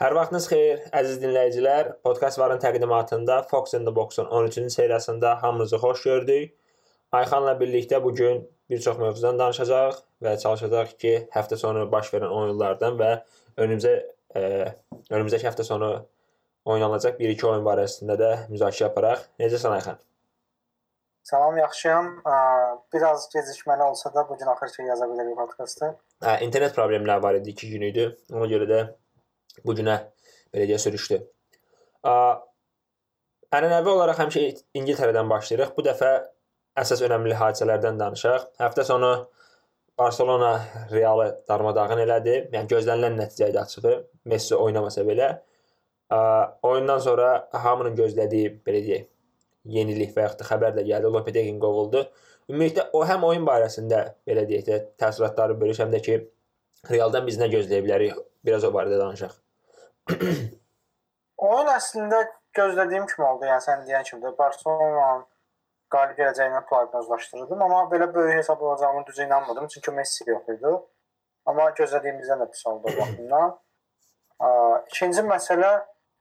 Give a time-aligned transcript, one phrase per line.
[0.00, 1.88] Hər vaxtınız xeyir, əziz dinləyicilər.
[2.00, 6.54] Podkast varın təqdimatında Fox in the Box-un 13-cü seriyasında hamınızı xoş gördük.
[7.12, 8.40] Ayxanla birlikdə bu gün
[8.70, 13.10] bir çox mövzudan danışacağıq və çalışacağıq ki, həftə sonu baş verən oyunlardan və
[13.60, 13.92] önümüzə
[14.36, 14.42] e,
[15.10, 15.90] önümüzdəki həftə sonu
[16.64, 19.28] oynanacaq 1-2 oyun barəsində də müzakirə aparaq.
[19.44, 20.00] Necəsən Ayxan?
[21.28, 22.08] Salam, yaxşıyam.
[22.96, 25.92] Biraz gecikməli olsa da bu gün axır ki yaza bilərik podkastı.
[26.24, 28.08] Hə, internet problemləri var idi 2 gün idi.
[28.32, 28.82] Ona görə də
[29.64, 29.96] bu günə
[30.54, 31.20] belə deyə sürüşdü.
[33.50, 34.46] Ənənəvi olaraq həmişə
[34.78, 35.74] İngiltərədən başlayırıq.
[35.76, 36.10] Bu dəfə
[36.78, 38.46] əsas önəmli hadisələrdən danışaq.
[38.62, 39.10] Həftə sonu
[39.98, 40.52] Barselona
[40.92, 42.36] Realı darmadağın elədi.
[42.54, 43.94] Yəni gözlənilən nəticə idi açığı.
[44.30, 45.32] Messi oynamasa belə.
[46.62, 49.04] Oyundan sonra hamının gözlədiyi belə deyək,
[49.74, 51.10] yenilik və ya da xəbər də gəldi.
[51.18, 52.06] Lopetegin qovuldu.
[52.50, 56.20] Ümumiyyətlə o həm oyun barəsində belə deyək də təəssüratları bölüş, həm də ki
[56.88, 58.16] Realdan biz nə gözləyə bilərik?
[58.44, 59.34] Biraz o barədə danışaq.
[61.40, 62.22] Oyun əslində
[62.56, 63.46] gözlədiyim kimi oldu.
[63.48, 65.10] Yəni sən deyən kimi də Barselona
[65.90, 70.72] qalib gələcəyini proqnozlaşdırırdım, amma belə böyük hesab olacağını düzə inanmadım, çünki Messi yox idi.
[71.46, 73.56] Amma gözlədiyimizdən də pis oldu baxımdan.
[74.92, 75.72] İkinci məsələ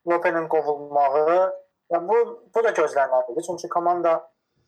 [0.07, 1.55] Lopenin qovulmağı.
[1.91, 2.17] Ya bu
[2.55, 3.45] bu da gözlənilirdi.
[3.45, 4.13] Çünki komanda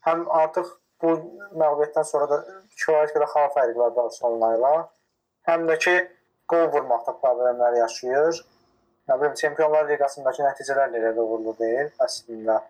[0.06, 0.66] həm artıq
[1.02, 1.12] bu
[1.58, 2.38] məğlubiyyətdən sonra da
[2.76, 4.72] kifayət qədər xal fərqi var Barselona ilə.
[5.48, 5.94] Həm də ki
[6.52, 8.42] qol vurmaqda problemlər yaşayır.
[9.08, 12.60] Nə bilim Çempionlar Liqasındakı nəticələr də elə uğurlu deyil əslində.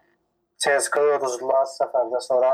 [0.62, 2.52] CSKA uduzdular səfərdə sonra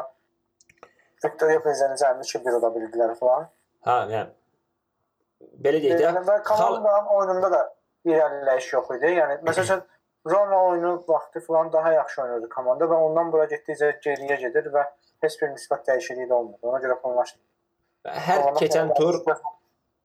[1.24, 3.48] Viktoria Plzenin cəmi 2-1 uda bildilər falan.
[3.86, 6.06] Hə, yəni belə deyək də.
[6.06, 7.60] Yəni komandanın oyununda da
[8.08, 9.12] irəliləyiş yox idi.
[9.18, 9.84] Yəni məsələn
[10.28, 14.88] Roma oyunu vaxtı falan daha yaxşı oynayırdı komanda və ondan bura getdikcə geriyə gedir və
[15.24, 16.58] heç bir nisbət dəyişikliyi də olmadı.
[16.72, 17.38] Ona görə planlaşdı.
[18.28, 19.20] Hər keçən tur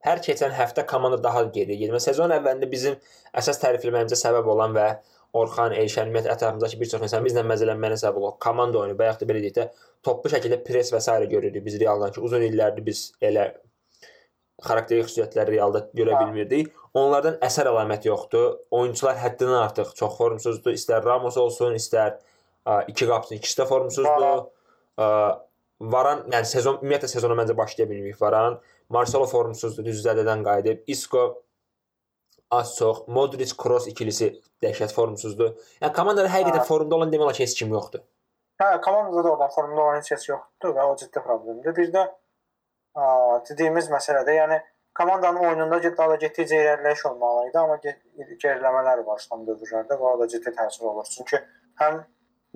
[0.04, 2.00] hər keçən həftə komanda daha geriyə gedir.
[2.04, 2.96] Sezon əvvəlində bizim
[3.34, 4.88] əsas tərifləməyimizə səbəb olan və
[5.34, 9.24] Orxan, Elşən, ümumiyyətlə ətrafımızdakı bir çox məsələn bizlə məzələnməyinə səbəb olan komanda oyunu və yaxud
[9.24, 9.64] da belə deyək də
[10.06, 11.16] toplu şəkildə pres və s.
[11.32, 13.48] görürdük biz Realdan ki, uzun illərdir biz elə
[14.62, 16.70] xarakterik xüsusiyyətləri Realda görə bilmirdik.
[16.94, 18.60] Onlardan əsər əlaməti yoxdur.
[18.70, 20.76] Oyunçular həddindən artıq çox formsuzdur.
[20.78, 22.20] İstər Ramos olsun, istər
[22.88, 24.44] iki qapıçının ikisi də formsuzdur.
[25.82, 28.62] Varan, yəni sezon ümumiyyətlə sezona məncə başlaya bilməyib Varan.
[28.94, 30.84] Marcelo formsuzdur, düz zədədən qayıdıb.
[30.88, 31.24] Isco
[32.54, 34.30] az çox Modric Kroos ikilisi
[34.64, 35.56] dəhşət formsuzdur.
[35.82, 38.04] Yəni komandada həqiqətən formda olan demək olar ki, heç kim yoxdur.
[38.62, 41.76] Hə, komandada da oradan formda olan heç kəs yoxdur və o ciddi problemdir.
[41.80, 43.08] Bir də ə,
[43.50, 44.60] dediyimiz məsələdə, yəni
[45.00, 47.80] komandanın oyununda daha getdikcə irəliləyiş olmalı idi, amma
[48.46, 51.10] geriləmələr var son dövrlərdə və o da ciddi təsir olur.
[51.16, 51.42] Çünki
[51.82, 52.04] həm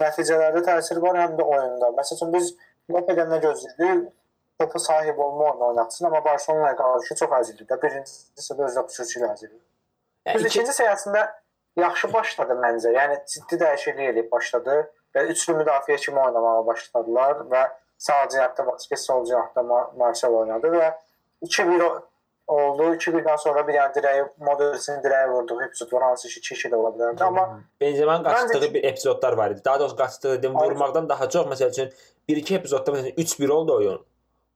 [0.03, 1.91] nəticələrdə təsir var, həm də oyunda.
[1.97, 2.53] Məsələn biz
[2.93, 4.13] Lopedən nə gözləyirdik?
[4.59, 7.77] Topa sahib olma oyunu oynatsın, amma Barselonaya qarşı çox əzildi də.
[7.81, 9.59] Birincisi də xüsusi əzildi.
[10.27, 11.25] Yəni, Biz ikinci səhifəsində
[11.77, 12.93] yaxşı başladı məncə.
[12.95, 14.79] Yəni ciddi dəyişiklik edib başladı
[15.15, 17.63] və üçlü müdafiə kimi oynamağa başladılar və
[17.97, 19.63] sağ cinahda Vasquez, sol cinahda
[19.97, 20.89] Marcel oynadı və
[21.45, 21.85] 2-1
[22.47, 22.89] oldu.
[22.95, 26.93] 2-1-dən sonra bir yəni dirəyi Modric'in dirəyi vurduğu epizod var, hansı ki 2-2 də ola
[26.97, 27.47] bilərdi, amma
[27.81, 29.61] Benzema'nın qaçdığı bir epizodlar var idi.
[29.65, 31.91] Daha doğrusu qaçdığı dedim vurmaqdan daha çox məsəl üçün
[32.29, 34.05] 1-2 epizodda məsələn 3-1 oldu oyun.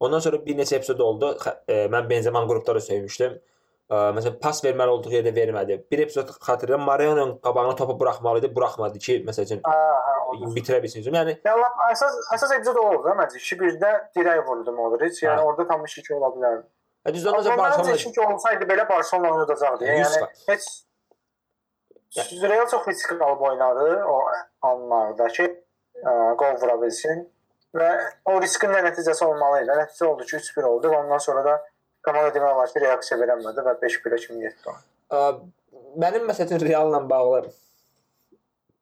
[0.01, 1.35] Ondan sonra bir neçə epizod oldu.
[1.69, 3.37] E, mən Benzema'nın qrupda da söymüşdüm.
[3.91, 5.75] Məsələn, pas verməli olduğu yerdə vermədi.
[5.91, 9.63] Bir epizod xatırlayıram, Mariano'nun qabağına topu buraxmalı idi, buraxmadı ki, məsəl üçün
[10.55, 11.03] bitirə bilsin.
[11.03, 13.41] Yəni yəni əsas əsas epizod o oldu, məncə.
[13.49, 15.19] 2-1-də dirək vurdu Modric.
[15.25, 15.49] Yəni hə.
[15.49, 16.63] orada tam 2-2 ola bilərdi.
[17.03, 19.91] Hə, düzdür, ondan sonra Barcelona 2-2 olsaydı belə Barcelona oynayacaqdı.
[19.91, 20.71] Yəni heç
[22.43, 24.17] Real çox riskli qalıb oynadı o
[24.67, 25.51] anlarda ki,
[25.99, 27.27] ə, qol vura bilsin
[27.77, 27.89] və
[28.27, 29.75] o riskin də nəticəsi olmalı idi.
[29.79, 31.55] Nəticə oldu ki, 3-1 oldu və ondan sonra da
[32.05, 34.75] komanda demək olar ki, reaksiya verəmədi və 5-1-ə kimi getdi.
[36.01, 37.45] Mənim məsələn Realla bağlı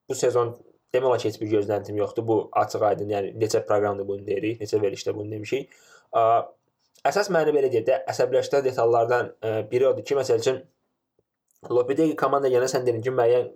[0.09, 0.55] bu sezon
[0.93, 2.25] demək olar ki, heç bir gözləntim yoxdur.
[2.27, 5.73] Bu açıq-aydın, yəni neçə proqramda bunu deyirik, neçə verilişdə bunu demişik.
[7.09, 9.33] Əsas məni belə deyək də əsəbləşdirən detallardan
[9.71, 10.61] biri odur ki, məsəl üçün
[11.69, 13.49] Lopetegi komanda yenə sən dedin ki, müəyyən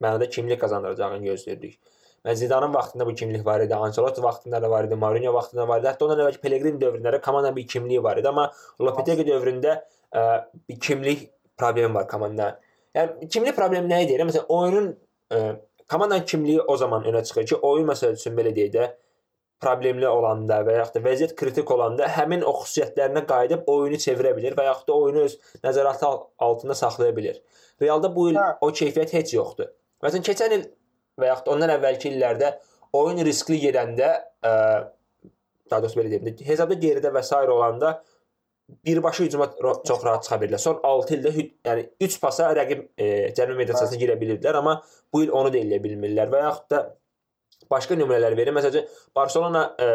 [0.00, 1.80] mənada kimlik qazandıracağını gözləyirdik.
[2.26, 5.80] Və Zidanın vaxtında bu kimlik var idi, Ancelotti vaxtında da var idi, Mourinho vaxtında var
[5.80, 5.88] idi.
[5.88, 8.50] Hətta ondan əvvəlki Pellegrini dövründə komandanın bir kimliyi var idi, amma
[8.80, 9.78] Lopetegi dövründə
[10.12, 10.24] ə,
[10.68, 12.58] bir kimlik problemi var komandada.
[12.94, 14.18] Yəni kimlik problemi nə idi?
[14.20, 14.90] Məsələn, oyunun
[15.32, 15.40] ə,
[15.88, 18.90] komandanın kimliyi o zaman önə çıxır ki, oyun məsəl üçün belə deyək də
[19.60, 24.56] problemli olanda və yaxud da vəziyyət kritik olanda həmin o xüsusiyyətlərinə qayıdıb oyunu çevirə bilər
[24.56, 26.08] və yaxud da oyunu öz nəzarəti
[26.46, 27.40] altında saxlaya bilər.
[27.82, 28.46] Realda bu il hə.
[28.60, 29.68] o keyfiyyət heç yoxdur.
[30.04, 30.64] Məsələn, keçən il
[31.20, 32.54] və yaxud ondan əvvəlki illərdə
[32.96, 34.10] oyun riskli gedəndə
[34.44, 34.54] ə,
[35.70, 37.36] daha doğrusu belə deyim, hesabda geridə və s.
[37.54, 38.00] olanda
[38.86, 39.50] birbaşa hücuma
[39.86, 40.58] çox rahat çıxa bilirlər.
[40.58, 41.32] Son 6 ildə
[41.66, 43.06] yəni 3 pasa rəqib e,
[43.36, 44.80] cəbhə mediasiyasına girə bilirdilər, amma
[45.12, 46.82] bu il onu da eləyə bilmirlər və yaxud da
[47.70, 48.54] başqa nümunələr verir.
[48.54, 48.86] Məsələn,
[49.16, 49.88] Barselona e,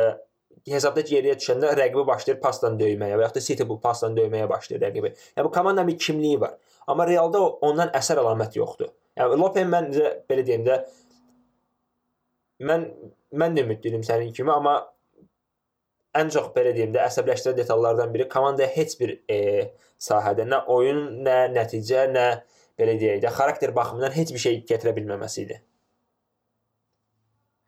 [0.71, 4.83] hesabda geriyə düşəndə rəqibi başlayır pasdan döyməyə və yaxud da City bu pasdan döyməyə başlayır
[4.87, 5.13] rəqibi.
[5.37, 6.55] Yəni bu komandanın bir kimliyi var.
[6.87, 8.91] Amma Realda ondan əsər əlamət yoxdur.
[9.19, 10.83] Yəni Lopen məncə belə deyim də
[12.63, 12.85] mən
[13.35, 14.75] mən də ümidliyəm sənin kimi, amma
[16.15, 19.39] ən çox belə deyim də əsəbləşdirən detallardan biri komandaya heç bir e,
[19.99, 22.27] sahədə nə oyun, nə nəticə, nə
[22.79, 25.61] belə deyək də xarakter baxımından heç bir şey gətirə bilməməsi idi.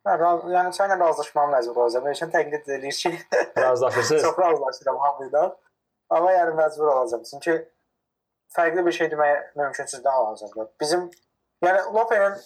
[0.08, 0.16] Hə,
[0.54, 2.06] yəni səninlə razılaşmağa məcbur olacağam.
[2.12, 3.12] Üçün təqlid edir ki,
[3.64, 4.22] Razılaşırsınız?
[4.22, 5.42] çox razılaşıram hamıyla.
[6.10, 7.26] Amma yəni məcbur olacağam.
[7.30, 7.56] Çünki
[8.56, 10.68] fərqli bir şey deməyə mümkünsüz də hal-hazırda.
[10.80, 11.10] Bizim
[11.64, 12.38] yəni Lope'nin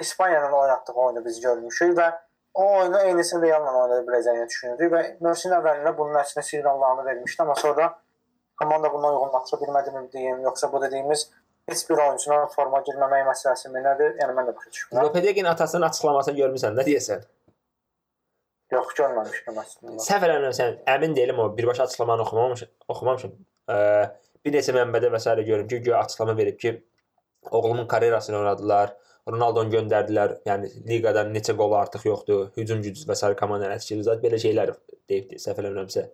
[0.00, 2.12] İspaniyanın oynatdığı oyunu biz görmüşük və
[2.54, 7.54] o oyunu eynisini Real'la oynaya biləcəyini düşünürdük və mövsüm əvvəlində bunun əksinə siqnallarını vermişdi, amma
[7.54, 7.86] sonra
[8.60, 11.30] komanda buna uyğunlaşa bilmədi mi deyim, yoxsa bu dediyimiz
[11.68, 14.16] heç bir oyunçunun forma girməməyi məsələsi nədir?
[14.20, 15.04] Yəni mən də başa düşmürəm.
[15.04, 17.24] Lopetegin atasının açıqlamasını görmüsən, nə deyəsən?
[18.70, 20.02] Yox, görməmişdim əslində.
[20.04, 22.68] Səhv eləmirəmsən, əmin deyiləm o birbaşa açıqlamanı oxumamışam.
[22.88, 23.32] Oxumamışam.
[23.70, 23.78] Ə,
[24.44, 25.34] bir neçə mənbədə və s.
[25.34, 26.74] görürüm ki, güya açıqlama verib ki,
[27.50, 28.96] oğlumun karyerasını oynadılar.
[29.28, 30.38] Ronaldonu göndərdilər.
[30.48, 32.48] Yəni liqadan neçə qol artıq yoxdur.
[32.56, 33.34] Hücum gücü və s.
[33.42, 34.74] komandanın nəticəsi zət belə şeylər
[35.10, 36.06] deyibdi, səhv eləmirəmsə.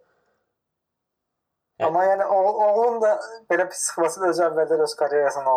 [1.87, 2.37] Amma yəni o,
[2.67, 3.11] oğlum da
[3.51, 5.57] belə pis çıxması da öz əvvəldən öz karyerasını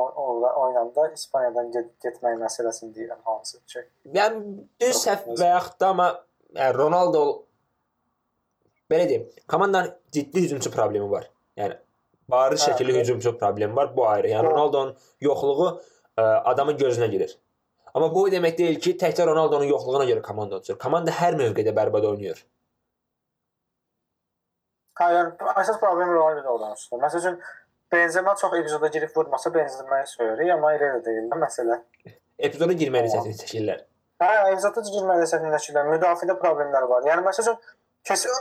[0.64, 3.86] oynanda İspaniyadan get getmək məsələsini deyirəm hansı ki.
[4.18, 4.42] Yəni
[4.84, 6.10] düz səhv və yaxud da amma
[6.58, 7.22] yəni Ronaldo
[8.92, 11.30] belə deyim, komandanın ciddi hücumçu problemi var.
[11.58, 11.80] Yəni
[12.30, 13.96] bariz Hə, şəkilli hücumçu problemi var.
[13.96, 14.34] Bu ayrı.
[14.34, 14.44] Yəni.
[14.52, 15.82] Ronaldo'nun yoxluğu
[16.52, 17.38] adamın gözünə girir.
[17.94, 20.78] Amma bu o demək deyil ki, təkcə Ronaldo'nun yoxluğuna görə komanda uçur.
[20.82, 22.44] Komanda hər mövqedə bərbad oynayır.
[25.00, 27.00] Yəni əsas problem Ronaldo olan üstə.
[27.02, 27.40] Məsəl üçün
[27.92, 31.80] Benzema çox epizoda girib vurmasa Benzema'yı söyürük, amma elə də deyil məsələ.
[32.38, 33.26] Epizoda girməli Tamam.
[33.26, 33.80] çətin çəkirlər.
[34.22, 35.90] Hə, epizoda girməli səhnələşirlər.
[35.96, 37.08] Müdafiədə problemlər var.
[37.10, 37.58] Yəni məsəl üçün
[38.06, 38.36] kesin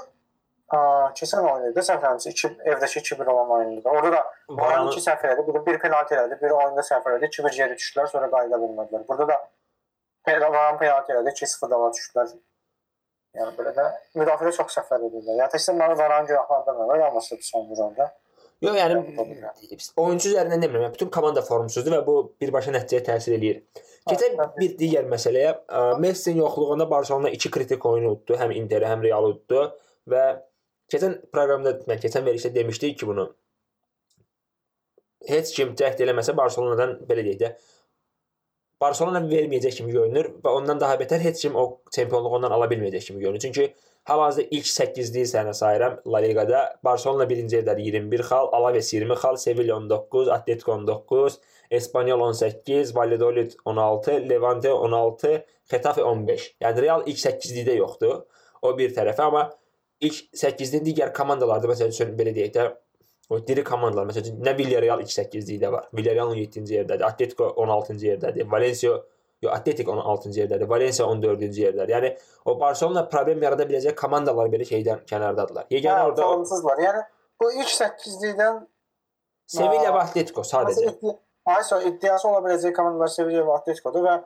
[0.69, 3.91] keçən oyunda səhvlərimsə 2 evdəki 2-1 olan oyunda.
[3.91, 7.56] Orada da Varanı iki səhv elədi, biri bir penalti elədi, biri oyunda səhv elədi, 2-1
[7.56, 9.06] geri düşdülər, sonra qayıda bilmədilər.
[9.09, 9.38] Burada da
[10.29, 12.37] Varan penalti elədi, 2-0 dava düşdülər.
[13.38, 13.87] Yəni belə də
[14.20, 15.41] müdafiədə çox səhvlər edirlər.
[15.41, 18.11] Yəni təkcə mənə Varan günahlandırmır, yalnız son vuranda.
[18.61, 18.97] Yox, yəni
[20.03, 20.93] oyunçu üzərindən demirəm.
[20.93, 23.61] Bütün komanda formsuzdur və bu birbaşa nəticəyə təsir eləyir.
[24.09, 25.53] Keçən Hə, bir digər məsələyə,
[26.03, 29.62] Messi'nin yoxluğunda Barselona 2 kritik oyunu uddu, həm Interi, həm Realı uddu
[30.11, 30.25] və
[30.93, 33.29] keçən proqramda mən keçən verilişdə demişdik ki, bunu
[35.29, 37.52] heç kim cəhd eləməsə Barselonadan belə deyək də
[38.79, 41.64] Barselona verməyəcək kimi görünür və ondan daha betər heç kim o
[41.94, 43.40] çempionluğu ondan ala bilməyəcək kimi görünür.
[43.43, 43.64] Çünki
[44.06, 46.61] hal-hazırda ilk 8-liyi sənə sayıram La Liqada.
[46.87, 51.40] Barselona 1-ci yerdədir 21 xal, Alaves 20 xal, Sevilla 19, Atletico 19,
[51.70, 55.35] Espanyol 18, Valladolid 16, Levante 16,
[55.70, 56.46] Getafe 15.
[56.62, 58.20] Yəni Real ilk 8-likdə yoxdur.
[58.62, 59.49] O bir tərəfə, amma
[60.05, 62.67] ilk 8-nin digər komandalarda məsəl üçün belə deyək də
[63.31, 65.89] o diri komandalar məsəl üçün nə Villarreal ilk 8-likdə var.
[65.97, 68.99] Villarreal 17-ci yerdədir, Atletico 16-cı yerdədir, Valencia
[69.43, 71.93] Yo, Atletico 16-cı yerdədir, Valencia 14-cü yerdədir.
[71.95, 72.09] Yəni
[72.50, 75.69] o Barselona problem yarada biləcək komandalar belə şeydən kənardadılar.
[75.71, 76.81] Yeganə Yəni orada o formsuzlar.
[76.83, 77.05] Yəni
[77.39, 78.59] bu ilk 8-likdən
[79.55, 80.91] Sevilla və Atletico sadəcə.
[81.55, 84.17] Aysa iddiası ola biləcək komandalar Sevilla və Atletico'dur və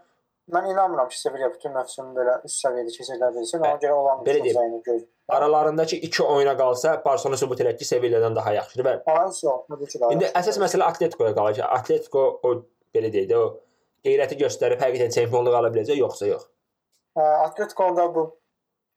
[0.56, 3.60] mən inanmıram ki, Sevilla bütün mövsümü belə üst səviyyədə keçirə bilsin.
[3.60, 4.56] Ona görə olan Belə deyim.
[4.56, 5.04] zəyini göz.
[5.36, 8.94] Aralarındakı 2 oyuna qalsa Barselona sübut elər ki, Sevilla'dan daha yaxşıdır və
[10.12, 12.52] indi əsas məsələ Atleticoya qalır ki, Atletico o
[12.94, 13.46] belə deyək də o
[14.04, 16.44] qeyrəti göstərib həqiqətən çempionluq ala biləcək yoxsa yox.
[17.16, 18.26] Hə, Atletico'da bu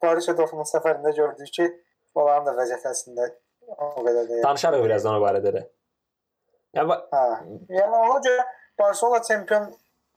[0.03, 1.69] Borussia Dortmund səfərində gördük ki,
[2.15, 3.29] onların da vəziyyəti əslində
[3.71, 4.43] o qədər deyil.
[4.43, 5.63] Danışarıq birazdan o barədə də.
[6.75, 7.23] Yəni Hə.
[7.77, 8.45] Yəni ona görə
[8.79, 9.71] Barcelona çempion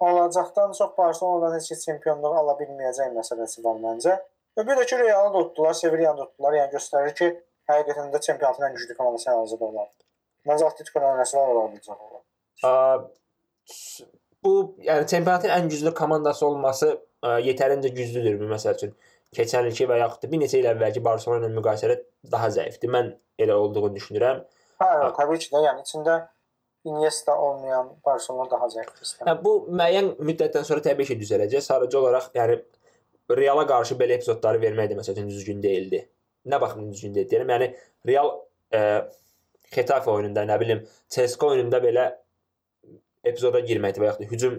[0.09, 4.19] olacaqdan çox Barcelonadan heç çempionluq ala bilməyəcək məsələsi var məncə.
[4.59, 6.57] Və bir də ki Real'ı da tutdular, Sevilla'nı da tutdular.
[6.59, 7.29] Yəni göstərir ki,
[7.71, 9.91] həqiqətən də çempionatın ən güclü komandası hazırda olan.
[10.49, 11.67] Məncə Atletico-dan oynasınlar ola
[13.67, 14.05] s-
[14.45, 16.89] bu yəni çempionatın ən güclü komandası olması
[17.23, 18.95] ə, yetərincə güclüdürmü məsəl üçün?
[19.37, 21.99] Keçən ilki və yaxud da bir neçə il əvvəlki Barselona ilə müqayisədə
[22.33, 22.91] daha zəifdir.
[22.95, 24.41] Mən elə olduğunu düşünürəm.
[24.81, 26.19] Hə, hə, təbii ki də, yəni içində
[26.89, 29.11] Iniesta olmayan Barcelona daha zəifdir.
[29.27, 31.65] Yəni bu müəyyən müddətdən sonra təbii ki düzələcək.
[31.67, 32.61] Sadəcə olaraq yəni
[33.37, 36.03] Reala qarşı belə epizodları vermək də məsəl üçün düzgün deyildi.
[36.49, 37.53] Nə baxımdan düzgün deyil deyirəm.
[37.55, 37.69] Yəni
[38.09, 38.33] Real
[38.73, 38.83] ə,
[39.75, 40.79] Getafe oyununda, nə bilim,
[41.13, 42.07] CSKA oyununda belə
[43.29, 44.55] epizoda girməkdə və yaxud da hücum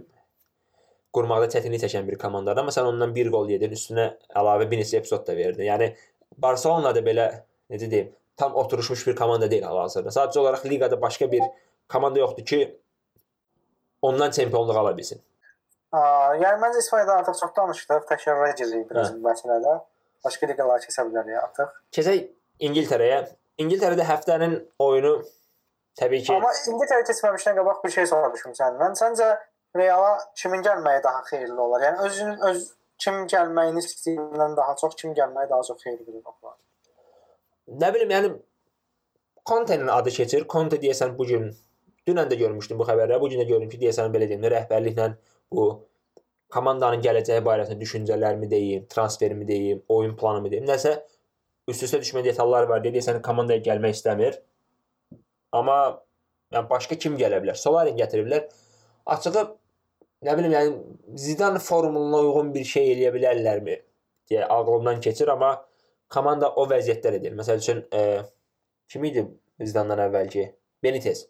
[1.16, 2.62] qurmaqda çətinlik çəkən bir komandadır.
[2.62, 5.66] Amma sən ondan bir qol yedin, üstünə əlavə bir neçə epizod da verdin.
[5.66, 5.90] Yəni
[6.38, 7.26] Barselona da belə
[7.74, 10.14] necə deyim, tam oturmuş bir komanda deyil hal-hazırda.
[10.14, 11.42] Sadəcə olaraq liqada başqa bir
[11.90, 12.62] komanda yoxdur ki,
[14.02, 15.22] ondan çempionluq ala bilsin.
[15.94, 19.76] Yəni məncə İspaniyada artıq çox danışdıq, təkrara giririk biraz bu məsələdə.
[20.26, 21.72] Başqa liqalara keçə bilərik artıq.
[21.96, 22.26] Keçək
[22.68, 23.20] İngiltərəyə.
[23.64, 25.14] İngiltərədə həftənin oyunu
[26.00, 28.94] təbii ki, Amma İngiltərə keçməmişdən qabaq bir şey soruşum səndən.
[29.00, 29.30] Səncə
[29.78, 31.82] Reala kimin gəlməyi daha xeyirli olar?
[31.88, 32.62] Yəni özünün öz
[33.04, 36.56] kim gəlməyini istəyindən daha çox kim gəlməyi daha çox xeyirli olar.
[37.82, 38.32] nə bilim, yəni
[39.50, 40.46] Conte-nin adı keçir.
[40.50, 41.50] Conte deyəsən bu gün
[42.08, 43.22] dünən də görmüşdüm bu xəbərləri.
[43.22, 45.14] Bu gün də gördüm ki, deyəsən belə deyim, rəhbərliklə
[45.52, 45.70] bu
[46.54, 50.66] komandanın gələcəyi barəsində düşüncələrimi deyim, transferimi deyim, oyun planımı deyim.
[50.70, 50.96] Nəsə
[51.70, 52.82] üst-üstə düşmə detallar var.
[52.86, 54.40] Deyəsən komandaya gəlmək istəmir.
[55.56, 55.80] Amma
[56.54, 57.58] yəni başqa kim gələ bilər?
[57.58, 58.48] Solarin gətiriblər.
[59.10, 59.46] Açığı
[60.26, 63.78] nə bilim, yəni Zidane formuluna uyğun bir şey eləyə bilərlərmi
[64.30, 65.54] deyə ağlımdan keçir, amma
[66.10, 67.36] komanda o vəziyyətlər edir.
[67.38, 68.22] Məsəl üçün, e,
[68.90, 69.26] kim idi
[69.62, 70.50] Zidandan əvvəlki?
[70.84, 71.28] Benitez.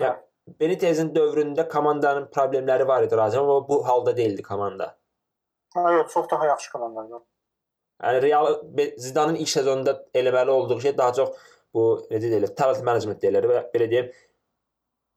[0.00, 0.16] Ya
[0.60, 4.98] Benitezin dövründə komandanın problemləri var idi razı, amma bu halda deyildi komanda.
[5.74, 7.22] Ha, yox, çox daha yaxşı komandadır.
[8.02, 8.46] Yəni Real
[8.96, 11.28] Zidanın ilk sezonunda eləməli olduğu şey daha çox
[11.74, 14.10] bu necə deyilir, talent management deyilir və belə deyim,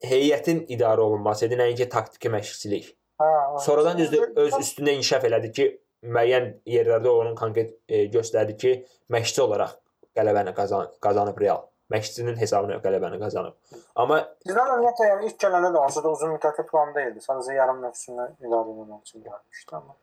[0.04, 2.92] heyətin idarə olunması idi, nəinki taktiki məşqçilik.
[3.20, 5.66] O- Sonradan düzdür öz üstündə inkişaf elədi ki,
[6.04, 8.72] müəyyən yerlərdə onun konkret e, göstərdi ki,
[9.10, 9.74] məşqçi olaraq
[10.16, 11.64] qələbəni qazan qazanıb Real.
[11.94, 13.54] Məşqçinin hesabına qələbəni qazanıb.
[14.02, 14.16] Amma
[14.46, 17.22] Zidane ümumiyyətlə yəni ilk gələndə də onsuz da uzun müddətli plan deyildi.
[17.22, 19.94] Sadəcə yarım mövsümü idarə etmək üçün gəlmişdi amma.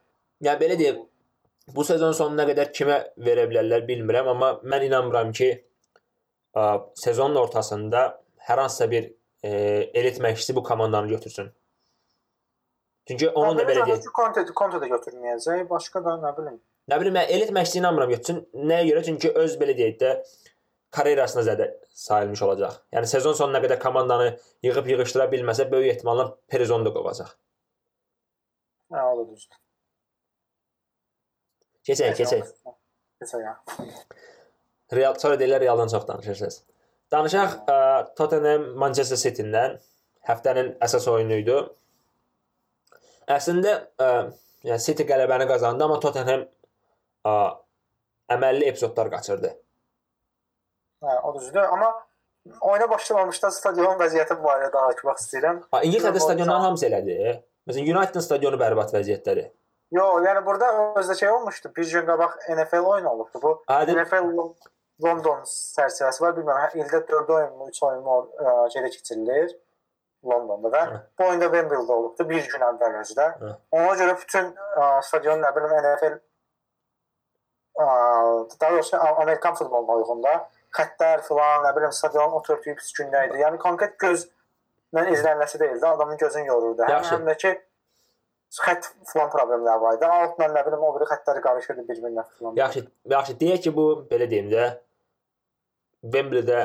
[0.47, 1.01] yəni belə deyim,
[1.75, 5.49] bu sezon sonuna qədər kimə verə bilərlər bilmirəm, amma mən inanmıram ki,
[6.55, 6.63] ə,
[7.03, 8.05] sezonun ortasında
[8.47, 9.11] hər hansısa bir
[9.43, 9.49] e,
[9.93, 11.51] elit məşqçi bu komandanı götürsün.
[13.07, 16.59] Çünki onun da belə deyək, Conte Conte də götürməyəcək, başqa da nə bilim.
[16.91, 18.39] Nə bilim mən elit məşqçi inanmıram götürsün.
[18.55, 19.03] Nəyə görə?
[19.03, 20.13] Çünki öz belə deyək də
[20.93, 21.67] karyerasına zədə
[22.05, 22.77] sayılmış olacaq.
[22.93, 24.33] Yəni sezon sonuna qədər komandanı
[24.65, 27.31] yığıb yığışdıra bilməsə böyük ehtimalla Perizonu da qovacaq.
[28.93, 29.57] Hə, o da düzdür.
[31.87, 32.51] Keçək, keçək.
[33.21, 33.55] Keçək ya.
[34.93, 36.59] Real sonra deyirlər Realdan çox danışırsınız.
[37.11, 37.77] Danışaq ə,
[38.17, 39.79] Tottenham Manchester City-dən
[40.29, 41.57] həftənin əsas oyunu idi.
[43.33, 44.09] Əslində ə,
[44.69, 46.45] yəni City qələbəni qazandı, amma Tottenham
[47.25, 47.35] ə,
[48.37, 49.53] əməlli epizodlar qaçırdı.
[51.03, 51.63] Hə, o düzdür.
[51.63, 51.89] Amma
[52.61, 55.59] oyuna başlamamışdan stadion vəziyyəti barədə danışmaq istəyirəm.
[55.71, 57.17] Ha, İngiltərədə stadionların hamısı elədi.
[57.69, 59.45] Məsələn, United-ın stadionu bərbad vəziyyətləri.
[59.93, 60.69] Yo, yəni burada
[60.99, 61.71] özdə şey olmuşdu.
[61.75, 63.39] Bir gün qabaq NFL oyunu olubdu.
[63.43, 64.55] Bu Adil NFL Lo-
[65.03, 66.33] London sərçəsi var.
[66.37, 69.53] Bilmirəm, hə, ildə 4 oyun mu, 3 oyun mu ə, şeydə keçirilir.
[70.25, 70.81] Londonda da.
[70.87, 70.99] Hə.
[71.19, 73.25] Bu oyunda Wembley-də olubdu bir gün əvvəl özdə.
[73.41, 73.53] Hə.
[73.79, 76.15] Ona görə bütün ə, stadion nə bilim NFL
[77.79, 77.87] ə,
[78.61, 83.41] daha doğrusu Amerikan futboluna uyğunda xəttlər filan, nə bilim stadion oturtuyub pis gündə idi.
[83.43, 85.85] Yəni konkret gözlə izlənməsi deyildi.
[85.87, 86.85] Adamın gözünü yorurdu.
[86.85, 87.15] Həm, Yaxşı.
[87.15, 87.53] həm də ki
[88.61, 90.09] xətt filan problemləri var idi.
[90.17, 92.57] Altla nə bilim o biri xəttləri qarışırdı bir-birinə filan.
[92.57, 94.67] Yaxşı, yaxşı deyək ki, bu belə deyim də
[96.13, 96.59] Wembley-də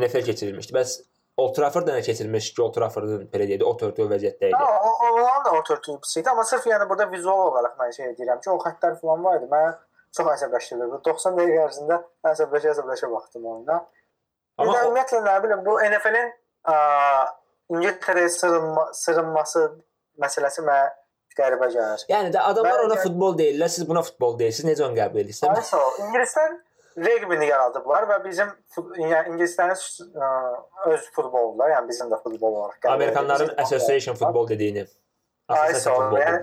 [0.00, 0.74] NFL keçirilmişdi.
[0.76, 0.96] Bəs
[1.40, 4.56] Old Trafford-da nə keçirilmiş ki, Old Trafford-ın belə deyək də o törtü vəziyyətdə idi.
[4.58, 6.30] Ha, o, o, onların da oturtduğu pis idi.
[6.30, 9.48] Amma sırf yəni burada vizual olaraq mən şey deyirəm ki, o xəttlər falan var idi.
[9.52, 9.78] Mən
[10.16, 11.00] çox əsəbləşdirirdi.
[11.06, 11.98] 90 dəqiqə ərzində
[12.32, 13.80] əsəbləşə-əsəbləşə baxdım oyuna.
[14.60, 16.32] Amma o- ümumiyyətlə nə bilim bu NFL-in
[17.70, 19.60] İngiltərəyə sırınma, sırınması
[20.20, 20.88] məsələsi mənə
[21.38, 22.02] qəribə gəlir.
[22.10, 24.72] Yəni də adamlar ona futbol deyirlər, siz buna futbol deyirsiniz.
[24.74, 25.60] Necə onu qəbul edirsiniz?
[25.62, 26.56] Ayso, ingilislər
[27.06, 28.50] regbini yaradıblar və bizim
[28.98, 30.30] yəni ingilislərin ə,
[30.90, 32.80] öz futbolu, yəni bizim də futbol olaraq.
[32.82, 34.84] qəbul Amerikanların association futbol dediyini.
[35.60, 36.42] Ayso, yəni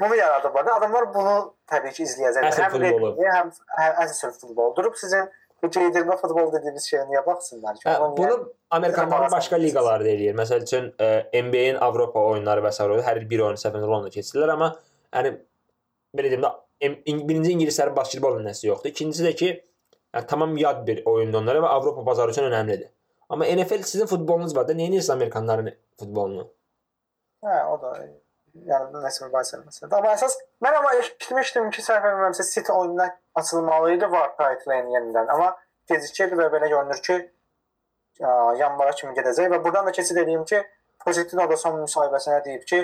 [0.00, 0.66] bunu yaradıblar.
[0.66, 1.34] da Adamlar bunu
[1.72, 2.48] təbii ki izləyəcəklər.
[2.52, 3.10] Əsl Həm futbolu.
[3.34, 3.50] həm
[3.80, 4.74] həm əsl futbol.
[4.76, 5.28] Durub sizin
[5.62, 7.84] bu geydirmə futbol dediyiniz şeyə niyə baxsınlar ki?
[7.88, 10.34] Hə, Onun bunu Amerikanların Bizim başqa liqaları da eləyir.
[10.40, 12.82] Məsəl üçün e, NBA-in Avropa oyunları və s.
[13.08, 14.68] Hər bir oyun səfərində Londona keçirirlər, amma
[15.14, 15.32] yəni
[16.16, 16.52] belə deyim də
[17.28, 18.92] birinci ingilislərin basketbol nəsə yoxdur.
[18.92, 19.48] İkincisi də ki,
[20.14, 22.90] yəni tamam yad bir oyundur onlara və Avropa bazarı üçün önəmlidir.
[23.28, 26.44] Amma NFL sizin futbolunuz var da, niyə edirsiniz Amerikanların futbolunu?
[27.44, 27.94] Hə, o da
[28.70, 29.96] yəni nəsə mübahisə məsələdir.
[29.98, 35.30] Amma əsas mən amma eşitmişdim ki, səhv etmirəmsə City oyununa açılmalı idi var Pipeline yenidən.
[35.34, 35.52] Amma
[35.90, 37.18] gecikir və belə görünür ki,
[38.60, 40.62] yanvara kimi gedəcək və buradan da keçid edeyim ki,
[41.04, 42.78] Pochettino da son müsahibəsinə deyib ki,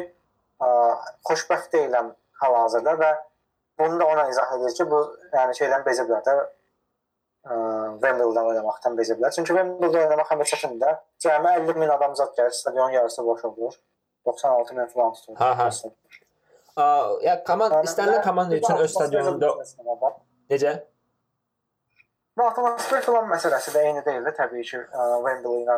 [0.62, 0.66] ə,
[1.28, 2.12] xoşbəxt deyiləm
[2.42, 3.12] hal-hazırda və
[3.80, 5.00] bunu da ona izah edir ki, bu
[5.32, 7.56] yəni şeydən beziblər də ə,
[8.04, 9.34] Wembley-də oynamaqdan beziblər.
[9.34, 11.00] Çünki Wembley-də oynamaq həm də çətindir.
[11.24, 13.80] Cəmi 50 min adam zət gəlir, stadion yarısı boş olur.
[14.26, 15.36] 96 min falan tutur.
[15.36, 15.70] Ha, ha.
[16.76, 19.52] Aa, ya komand istənilən komanda üçün öz stadionunda
[20.50, 20.78] necə?
[22.38, 25.76] Və atmosfer filan məsələsi də eyni deyil də təbii ki, ə, Wembley ilə.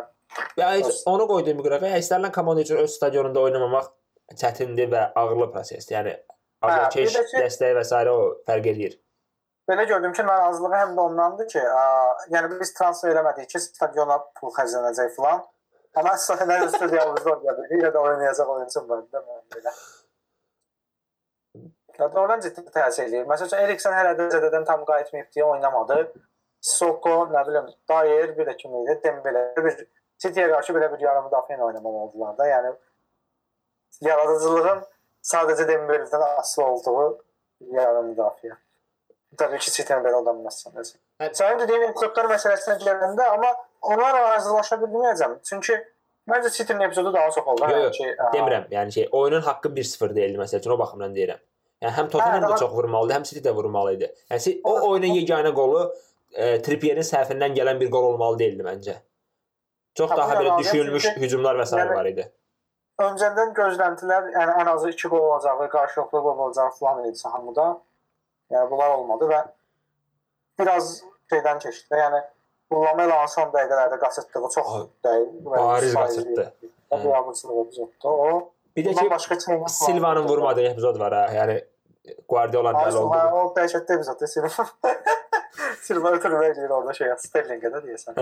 [0.55, 3.89] Ya heç onu qoyduğum qırağa istənilən komanda üçün öz stadionunda oynamamaq
[4.39, 5.97] çətindir və ağırlı prosesdir.
[5.97, 6.13] Yəni
[6.63, 7.99] azarkeş dəstəyi və s.
[8.13, 8.95] o fərq eləyir.
[9.69, 11.83] Belə gördüm ki, narazılığı həm də ondandır ki, ə,
[12.31, 15.41] yəni biz transfer eləmədik ki, stadiona pul xərclənəcək filan.
[15.95, 17.69] Əslində nə studiyamızda oynayır.
[17.71, 19.73] Yenə də oynayacaq oyunçum var da mən belə.
[21.99, 23.27] Ya doğrudan ciddi təsir eləyir.
[23.29, 25.99] Məsələn, Eriksen hələ də zədədən tam qayıtmayıb deyə oynamadı.
[26.65, 28.97] Soko, nə bilim, Dayer bir də kim idi?
[29.03, 29.85] Dembele bir
[30.23, 32.47] City'yə qarşı belə bir yarım müdafiə ilə oynamalı oldular da.
[32.49, 32.73] Yəni
[34.09, 34.83] yaradıcılığın
[35.31, 37.07] sadəcə Dembele'dən asılı olduğu
[37.79, 38.57] yarım müdafiə.
[39.39, 40.75] Təbii ki, City-nin belə oynanmazsan.
[40.75, 43.51] Hə, Sənin dediyin episodlar məsələsinə gələndə, amma
[43.91, 45.35] onlarla razılaşa bilməyəcəm.
[45.49, 45.75] Çünki
[46.29, 47.61] məncə City-nin epizodu daha çox oldu.
[47.61, 50.79] Yox, Yəni yox, ki, ə, Demirəm, yəni şey, oyunun haqqı 1-0 deyildi məsəl üçün o
[50.79, 51.41] baxımdan deyirəm.
[51.83, 52.59] Yəni həm Tottenham da tamam.
[52.63, 54.11] çox vurmalıdı, həm City də vurmalı idi.
[54.31, 55.81] Yəni o oyunun yeganə qolu
[56.33, 58.95] e, Trippier'in səhvindən gələn bir qol olmalı deyildi məncə.
[59.95, 61.75] Çox Ha, daha belə da düşünülmüş çünki- hücumlar və s.
[61.77, 62.31] yəni- var idi.
[62.99, 67.81] öncədən gözləntilər, yəni ən azı 2 qol olacağı, qarşılıqlı qol olacağı falan idi hamıda.
[68.51, 69.39] Yəni bunlar olmadı və
[70.59, 71.95] biraz şeydən keçdi.
[71.99, 72.21] Yəni
[72.73, 74.71] Lamelanın son dəqiqələrdə qaçırtdığı çox
[75.05, 75.13] və
[75.45, 76.45] bariz qaçırtdı.
[76.91, 78.51] yabıçılıq epizodda o.
[78.75, 79.37] Bir də ki başqa?
[79.67, 81.25] Silva'nın vurmadığı epizod var ha.
[81.33, 81.59] Yəni
[82.29, 83.19] Guardiola dəli oldu.
[83.39, 84.67] O dəhşətli epizodda Silva.
[85.85, 88.19] Silva ötürmə eləyir orada şey, Sterlingə də deyəsən.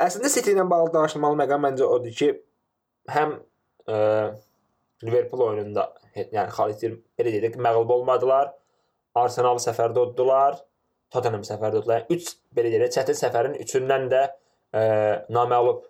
[0.00, 2.30] Əslində City ilə bağlı danışılmalı məqam məncə odur ki,
[3.10, 3.36] həm
[3.88, 3.98] ə,
[5.04, 8.52] Liverpool oyununda yəni xarakter belə deyək məğlub olmadılar.
[9.14, 10.58] Arsenal səfərdə uddular.
[11.10, 12.06] Tottenham səfərdə uddular.
[12.10, 14.82] 3 belə deyək, çətin səfərin 3-ündən də ə,
[15.32, 15.82] naməğlub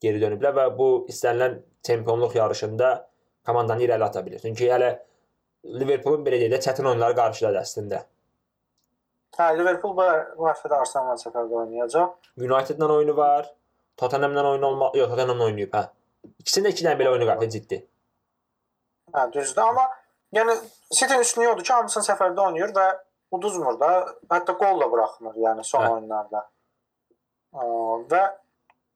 [0.00, 2.90] geri dönüblər və bu istənilən çempionluq yarışında
[3.46, 4.40] komandanı irəli ata bilir.
[4.42, 4.94] Çünki hələ
[5.80, 8.02] Liverpoolun belə deyək də çətin oyunları qarşıdadır əslində.
[9.36, 10.06] Hə, Liverpool bu
[10.38, 12.30] bu həftə də Arsenal səfərdə oynayacaq.
[12.40, 13.50] United-la oyunu var.
[14.00, 15.84] Tottenham-la oyunu olma, yox, Tottenham-la oynayıb, hə.
[16.40, 17.82] İkisində 2 dənə belə oyunu var, ciddi.
[19.12, 19.84] Hə, düzdür, amma
[20.32, 20.56] yəni
[20.94, 22.86] City-nin üstünlüyü odur ki, hamısını səfərdə oynayır və
[23.36, 23.90] uduzmur da,
[24.30, 25.92] hətta qol da buraxmır, yəni son Hə.
[25.96, 26.42] oyunlarda.
[27.54, 27.66] Ə,
[28.10, 28.22] və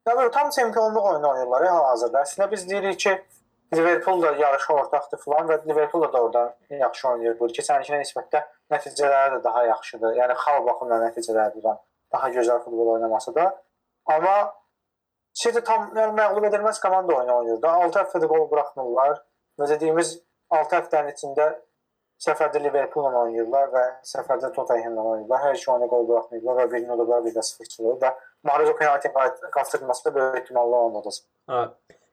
[0.06, 2.24] nə bilim tam çempionluq oyunu oynayırlar ya hazırda.
[2.26, 3.14] Əslində biz deyirik ki,
[3.74, 7.38] Liverpool da yarışa ortaqdır filan və Liverpool da oradan yaxşı oynayır.
[7.38, 10.16] Bu keçənkinə nisbətdə nəticələri də daha yaxşıdır.
[10.20, 11.76] Yəni xal baxımından nəticələri də
[12.12, 13.46] daha gözəl futbol oynaması da.
[14.06, 14.36] Amma
[15.34, 17.72] City tam yəni məğlub edilməz komanda oyunu oynayır da.
[17.88, 19.16] 6 həftədə qol buraxmırlar.
[19.58, 20.18] Və dediyimiz
[20.50, 21.48] 6 həftənin içində
[22.22, 25.40] səfərdə Liverpool-la oynayırlar və səfərdə Tottenham-la oynayırlar.
[25.44, 28.10] Hər iki oyuna qol buraxmırlar və birini udublar, bir də 0 çıxırlar və
[28.50, 29.10] Mario penalti
[29.56, 31.14] qaçırması da böyük ehtimalla olmadı.
[31.50, 31.62] Ha.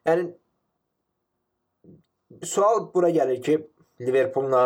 [0.07, 0.31] Yəni
[2.43, 3.59] sual bura gəlir ki,
[4.01, 4.63] Liverpool'la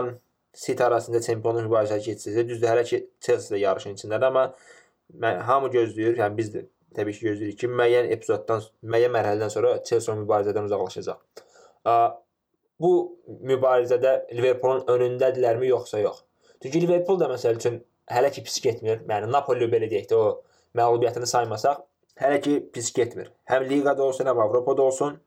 [0.55, 4.45] City arasında çempionluq mübarizəsi keçsə, düzdür, hələ ki Chelsea də yarışın içindədir, amma
[5.21, 6.63] mən hamı gözləyir, yəni biz də
[6.95, 11.19] təbii ki gözləyirik ki, müəyyən epizoddan, müəyyən mərhələdən sonra Chelsea mübarizədən uzaqlaşacaq.
[12.81, 12.91] Bu
[13.27, 16.23] mübarizədə Liverpoolun önündədirlərmi yoxsa yox?
[16.63, 17.79] Çünki Liverpool da məsəl üçün
[18.11, 19.01] hələ ki pis getmir.
[19.09, 20.25] Yəni Napoli belə deyək də o
[20.75, 21.83] məğlubiyyətini saymasaq,
[22.19, 23.31] hələ ki pis getmir.
[23.51, 25.19] Həm liqada olsun, həm Avropada olsun.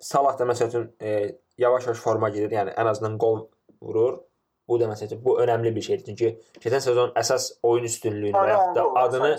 [0.00, 3.46] Salah da məsəl üçün e, yavaş-yavaş forma girir, yəni ən azından qol
[3.82, 4.22] vurur.
[4.68, 6.04] Bu da məsəl üçün bu önəmli bir şeydir.
[6.06, 9.32] Çünki keçən sezon əsas oyun üstünlüyünü və yaxud da adını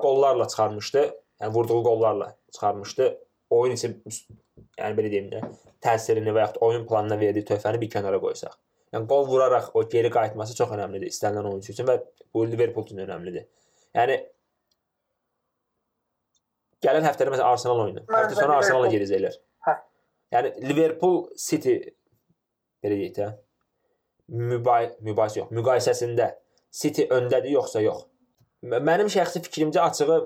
[0.00, 1.02] qollarla çıxarmışdı.
[1.40, 3.10] Yəni vurduğu qollarla çıxarmışdı.
[3.50, 3.96] Oyun içi
[4.80, 5.40] yəni belə deyim də
[5.84, 8.56] təsirini və yaxud oyun planına verdiyi töhfəni bir kənara qoysaq.
[8.94, 11.98] Yəni qol vuraraq o geri qayıtması çox önəmlidir istənilən oyunçu üçün və
[12.34, 13.46] bu Liverpool üçün önəmlidir.
[13.94, 14.16] Yəni
[16.84, 18.02] gələn həftədə məsələn Arsenal oyunu.
[18.08, 19.38] Mən Həftə də sonra Arsenal Liverpool- geri gəlir.
[19.66, 19.76] Hə.
[20.34, 21.76] Yəni Liverpool City
[22.82, 23.30] belə deyək də
[24.50, 26.30] mübay mübahisə yox, müqayisəsində
[26.80, 28.04] City öndədir yoxsa yox?
[28.62, 30.18] Mənim şəxsi fikrimcə açığı,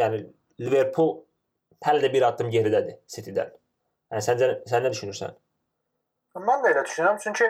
[0.00, 0.24] yəni
[0.60, 1.12] Liverpool
[1.86, 3.52] hələ də bir addım geridədir City-dən.
[4.12, 5.36] Yəni səncə sən nə düşünürsən?
[6.36, 7.48] Mən də elə düşünürəm, çünki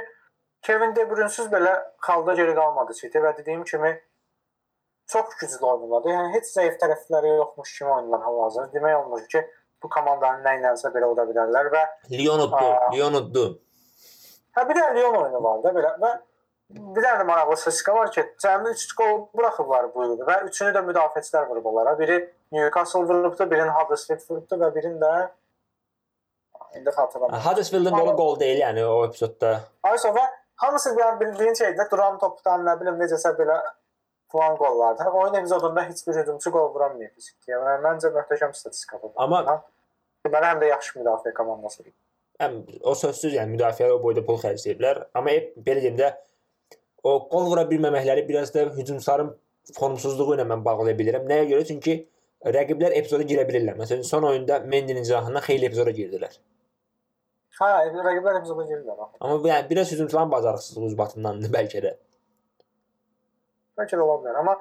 [0.67, 1.73] Kevin De Bruyne-suz belə
[2.07, 3.93] xalda geri qalmadı City və dediyim kimi
[5.13, 6.13] çox güclü oynadı.
[6.15, 8.73] Yəni heç zəif tərəfləri yoxmuş kimi oynadılar hal-hazırda.
[8.79, 9.43] Demək olmur ki,
[9.83, 12.71] bu komandanın nə ilənsə belə uda bilərlər və Lyon uddu.
[12.95, 13.45] Lyon uddu.
[14.57, 16.13] hə bir də Lyon oyunu var da belə və
[16.97, 20.73] bir dənə də maraqlı statistika var ki, cəmi 3 gol buraxıblar bu il və üçünü
[20.75, 21.99] də müdafiəçilər vurub onlara.
[21.99, 22.17] Biri
[22.53, 25.13] Newcastle vurubdu, birini Huddersfield vurubdu və birini də
[26.79, 27.45] indi xatırlamıram.
[27.47, 29.53] Huddersfieldin qolu qol deyil, yəni o epizodda.
[29.91, 30.25] Ayso və
[30.65, 33.61] hamısı yəni bildiyin şeydə duran topdan nə bilim necəsə belə
[34.33, 35.09] falan qollardı.
[35.11, 37.31] Oyun epizodunda heç bir hücumçu qol vuramayıb.
[37.53, 39.13] Yəni məncə möhtəşəm statistikadır.
[39.17, 39.63] Amma-
[40.27, 41.93] deməli həm də yaxşı müdafiə komandasıdır.
[42.43, 46.11] Həm o sözsüz yəni müdafiəyə o boyda pul xərcləyiblər, amma hep belə deyim də
[47.07, 49.31] o qol vura bilməməkləri biraz da hücumçuların
[49.79, 51.25] formsuzluğu ilə mən bağlaya bilirəm.
[51.31, 51.67] Nəyə görə?
[51.71, 51.97] Çünki
[52.57, 53.79] rəqiblər epizoda girə bilirlər.
[53.81, 56.37] Məsələn, son oyunda Mendinin cahından xeyli epizoda girdilər.
[57.57, 57.69] Hə,
[58.09, 58.97] rəqiblər epizoda girirlər.
[59.05, 59.17] axı.
[59.21, 61.93] Amma yəni biraz hücumçuların bacarıqsızlığı ucbatındandır bəlkə də.
[63.79, 64.55] Bəlkə də ola bilər, amma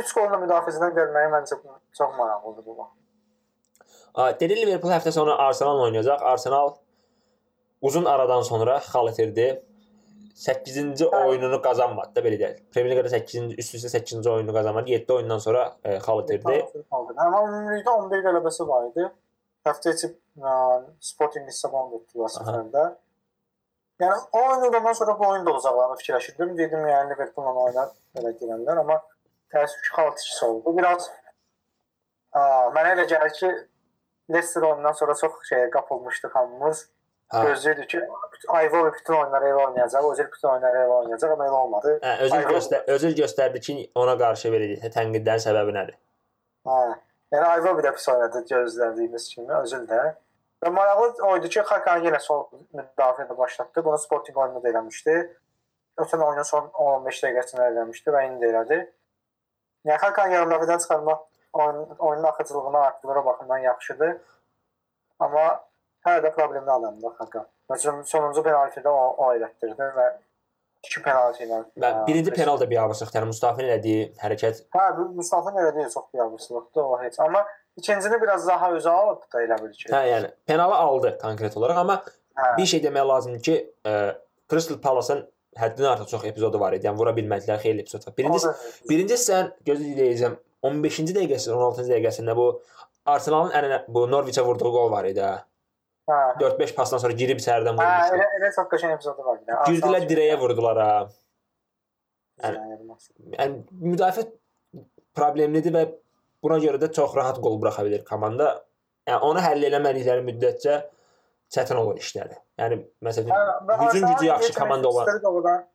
[0.00, 1.58] 3 qolla müdafiəçidən gəlməyi məncə
[1.98, 2.86] çox maraqlıdır bu.
[4.14, 6.20] A, Dedi Liverpool həftə sonu Arsenal oynayacaq.
[6.32, 6.74] Arsenal
[7.82, 9.62] uzun aradan sonra xal itirdi.
[10.42, 11.24] 8-ci Hə.
[11.28, 12.60] oyununu qazanmadı da belə deyək.
[12.74, 14.90] Premier Liqada 8-ci üst-üstə 8-ci oyununu qazanmadı.
[14.90, 16.64] 7 oyundan sonra e, xal itirdi.
[16.92, 19.08] Amma ümumilikdə 11 qələbəsi var idi.
[19.66, 20.08] Həftə içi
[21.12, 22.84] Sporting Lissabon tutdular səfərdə.
[24.02, 26.56] Yəni o oyundan sonra bu oyun da uzaqlarını fikirləşirdim.
[26.58, 28.96] Dedim yəni Liverpool-la oynar belə girənlər, amma
[29.54, 30.72] təəssüf ki, xal itkisi oldu.
[30.78, 31.06] Biraz
[32.34, 32.42] ə,
[32.74, 33.52] mənə elə gəlir ki,
[34.32, 36.82] Leicester oyundan sonra çox şeyə qapılmışdıq hamımız.
[37.32, 38.00] Gözləyirdik ki,
[38.52, 41.94] Ayvov bütün oyunları evə oynayacaq, Özil bütün oyunları evə oynayacaq, amma elə olmadı.
[42.02, 45.96] Hə, özü Ayvov- göstər özü göstərdi ki, ona qarşı deyək, tənqidlərin səbəbi nədir?
[46.68, 46.80] Hə.
[47.32, 50.00] Yəni Ayva bir də pis oynadı gözlədiyimiz kimi, özül də.
[50.62, 52.44] Və maraqlı oydu ki, Hakan yenə sol
[52.76, 53.84] müdafiədə başlatdı.
[53.84, 55.14] Bunu Sporting oyununda da eləmişdi.
[56.04, 58.78] Ötən oyunun son 15 dəqiqəsində eləmişdi və indi də elədi.
[59.88, 64.12] Yəni Hakan yarım müdafiədən çıxarmaq oyun, oyunun axıcılığını artdırır o baxımdan yaxşıdır.
[65.18, 65.46] Amma
[66.06, 67.48] hələ də problemli adamdır Hakan.
[67.70, 70.06] Məsələn, sonuncu penaltidə o, o elətdirdi və
[70.86, 71.58] iki penalti ilə.
[71.78, 73.18] Mən ə, birinci Chris- penal da biabırçılıqdır.
[73.20, 74.86] Yəni Mustafa'nın elədiyi hərəkət Hə,
[75.18, 77.20] Mustafa'nın elədiyi çox biabırçılıqdır o heç.
[77.20, 77.44] Amma
[77.76, 79.92] ikincini biraz daha özə alıb da elə bil ki.
[79.92, 82.02] hə, yəni penalı aldı konkret olaraq, amma
[82.36, 82.56] Hə.
[82.58, 83.54] bir şey demək lazımdır ki,
[83.86, 83.92] e,
[84.50, 86.86] Crystal Palace-ın həddindən artıq çox epizodu var idi.
[86.86, 88.14] Yəni vura bilmədilər, xeyli epizod var.
[88.16, 88.46] Birinci
[88.88, 92.46] birinci sən gözü deyəcəm 15-ci dəqiqəsi, 16-cı dəqiqəsində bu
[93.06, 95.20] Arsenalın ən bu Norwich-ə vurduğu gol var idi.
[95.20, 95.44] ha.
[96.10, 96.18] Hə.
[96.40, 98.16] 4-5 pasdan sonra girib içəridən Hə, vurmuşdu.
[98.18, 99.40] elə elə çox qəşəng epizodu var.
[99.46, 100.94] Yəni, Girdilər dirəyə vurdular ha.
[102.42, 102.96] Yəni,
[103.38, 103.60] Yəni
[103.92, 104.24] müdafiə
[105.14, 105.84] problemlidir və
[106.42, 108.50] buna görə də çox rahat qol buraxa bilər komanda.
[109.06, 110.78] Yəni onu həll eləmədikləri müddətcə
[111.54, 112.38] çətin olur işləri.
[112.58, 113.30] Yəni məsələn
[113.84, 115.66] hücum gücü yaxşı komanda olan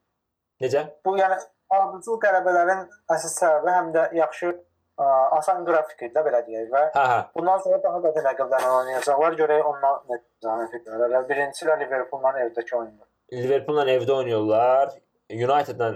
[0.64, 0.84] necə?
[1.06, 1.38] Bu yəni
[1.78, 2.84] ardıcıl qələbələrin
[3.16, 4.52] əsas səbəbi həm də yaxşı
[4.98, 7.18] asan qrafik idi də belə deyək və Hə, hə.
[7.36, 9.36] bundan sonra daha da rəqiblərlə oynayacaqlar.
[9.42, 11.28] Görək onlar nə zəhmət edirlər.
[11.30, 13.08] Birincisi də Liverpool'la evdəki oyundur.
[13.32, 14.96] Liverpool'la evdə oynayırlar.
[15.30, 15.92] United-la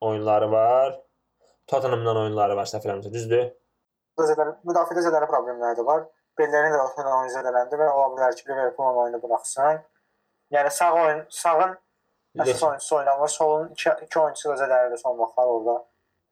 [0.00, 1.00] oyunları var.
[1.66, 3.46] Tottenham-la oyunları var səhv eləmirəmsə, düzdür?
[4.20, 6.04] Zədələ, müdafiədə zədələ problemləri də var.
[6.38, 9.80] Bellərin də ortadan oyun zədələndi və ola bilər ki, Liverpool oyunu buraxsın.
[10.54, 11.72] Yəni sağ oyun, sağın
[12.44, 15.76] əsas oyunçusu oynamır, solun iki, iki oyunçusu da zədələdi son vaxtlar orada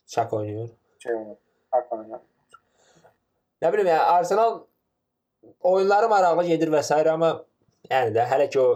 [0.06, 0.70] Çak oynayır.
[1.02, 1.36] şey oynuyor.
[1.72, 2.20] Oynuyor.
[3.62, 4.60] Nə bilim, yəni Arsenal
[5.72, 6.94] oyunları maraqlı gedir və s.
[7.10, 7.30] amma
[7.90, 8.68] yəni də hələ ki o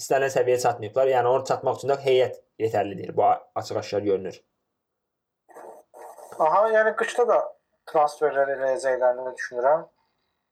[0.00, 1.10] istənilən səviyyəyə çatmayıblar.
[1.14, 3.16] Yəni onu çatmaq üçün də heyət yetərli deyil.
[3.16, 3.24] Bu
[3.60, 4.38] açıq-aşkar görünür.
[6.38, 7.38] Aha, yəni qışda da
[7.90, 9.84] transferlər eləyəcəklərini düşünürəm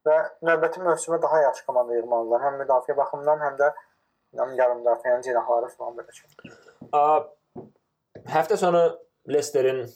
[0.06, 2.44] və növbəti mövsümə daha yaxşı komanda yığmalılar.
[2.46, 3.70] Həm müdafiə baxımından, həm də
[4.38, 6.54] yəni yarım müdafiənin cinahları falan belə şey.
[6.92, 7.02] A,
[8.36, 8.84] həftə sonu
[9.28, 9.86] Leicesterin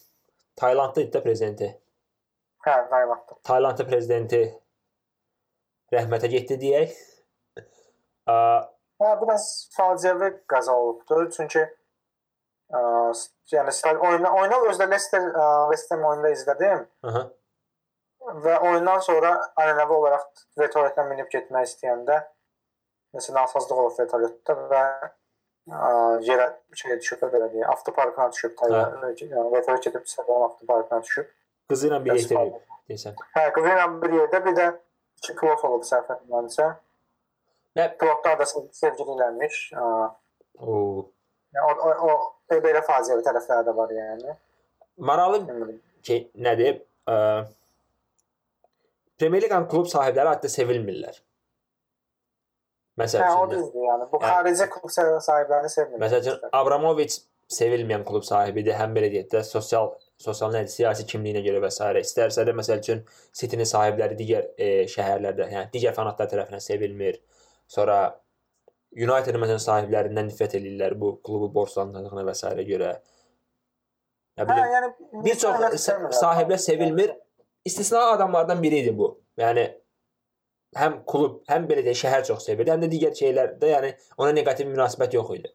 [0.57, 1.70] Taylandlı idi də prezidenti.
[2.64, 3.38] Hə, Taylandda.
[3.44, 4.42] Taylandlı prezidenti
[5.92, 6.94] rəhmətə getdi deyək.
[8.31, 8.37] A,
[9.03, 11.24] Hə, biraz faciəvi qəza olubdu.
[11.35, 12.83] Çünki ə,
[13.53, 13.74] yəni
[14.09, 17.24] oyunu oyunu özdə Leicester ə, West Ham oyununda izlədim aha.
[18.46, 22.22] və oyundan sonra ənənəvi olaraq vertolyotla minib getmək istəyəndə
[23.14, 25.92] məsələn nasazlıq olub vertolyotda və ə,
[26.31, 26.48] yerə
[26.81, 29.05] şey düşüb belə deyək, avtoparkına düşüb Tayland.
[29.20, 31.35] Yəni vertolyot gedib Səbənin avtoparkına düşüb.
[31.70, 32.42] Qızı ilə bir yerdə
[32.90, 33.14] deyirsən.
[33.37, 34.66] Hə, qızı ilə bir yerdə bir də
[35.22, 36.66] iki pilot olub səhv etmirəmsə.
[37.79, 37.88] Nə?
[37.98, 39.61] Pilotlar da sev- sevgiliymiş.
[39.74, 39.88] Ə,
[40.62, 40.74] O
[41.55, 42.12] Yəni o, o,
[42.50, 44.35] o belə faciəvi tərəfləri də var yəni.
[44.98, 45.40] maraqlı
[46.07, 46.81] ki, nədir?
[47.11, 47.16] Ə,
[49.18, 51.18] Premier Liqanın klub sahibləri adda sevilmirlər.
[52.98, 54.07] Məsəl Hə, o düzdür yəni.
[54.12, 55.98] Bu Yəni- xarici klub sah- sahiblərini sevmir.
[56.05, 57.16] məsəl üçün Abramovich
[57.50, 58.74] sevilməyən klub sahibidir.
[58.79, 61.81] Həm belə deyək də sosial sosial siyasi kimliyinə görə və s.
[62.00, 63.03] İstərsə də məsəl üçün
[63.35, 67.18] City-nin sahibləri digər e, şəhərlərdə, yəni digər fanatlar tərəfindən sevilmir.
[67.66, 67.98] Sonra
[68.94, 72.53] United məsələn sahiblərindən nifrət eləyirlər bu klubu borclandırdığına və s.
[72.70, 72.94] görə.
[74.38, 75.88] Nə Hə, bilim, yəni bir çox
[76.20, 77.14] sahiblər sevilmir.
[77.64, 79.14] İstisna adamlardan biri idi bu.
[79.40, 79.66] Yəni
[80.79, 84.68] həm klub, həm belə deyək şəhər çox sevir, həm də digər şeylərdə yəni ona neqativ
[84.70, 85.50] münasibət yox idi.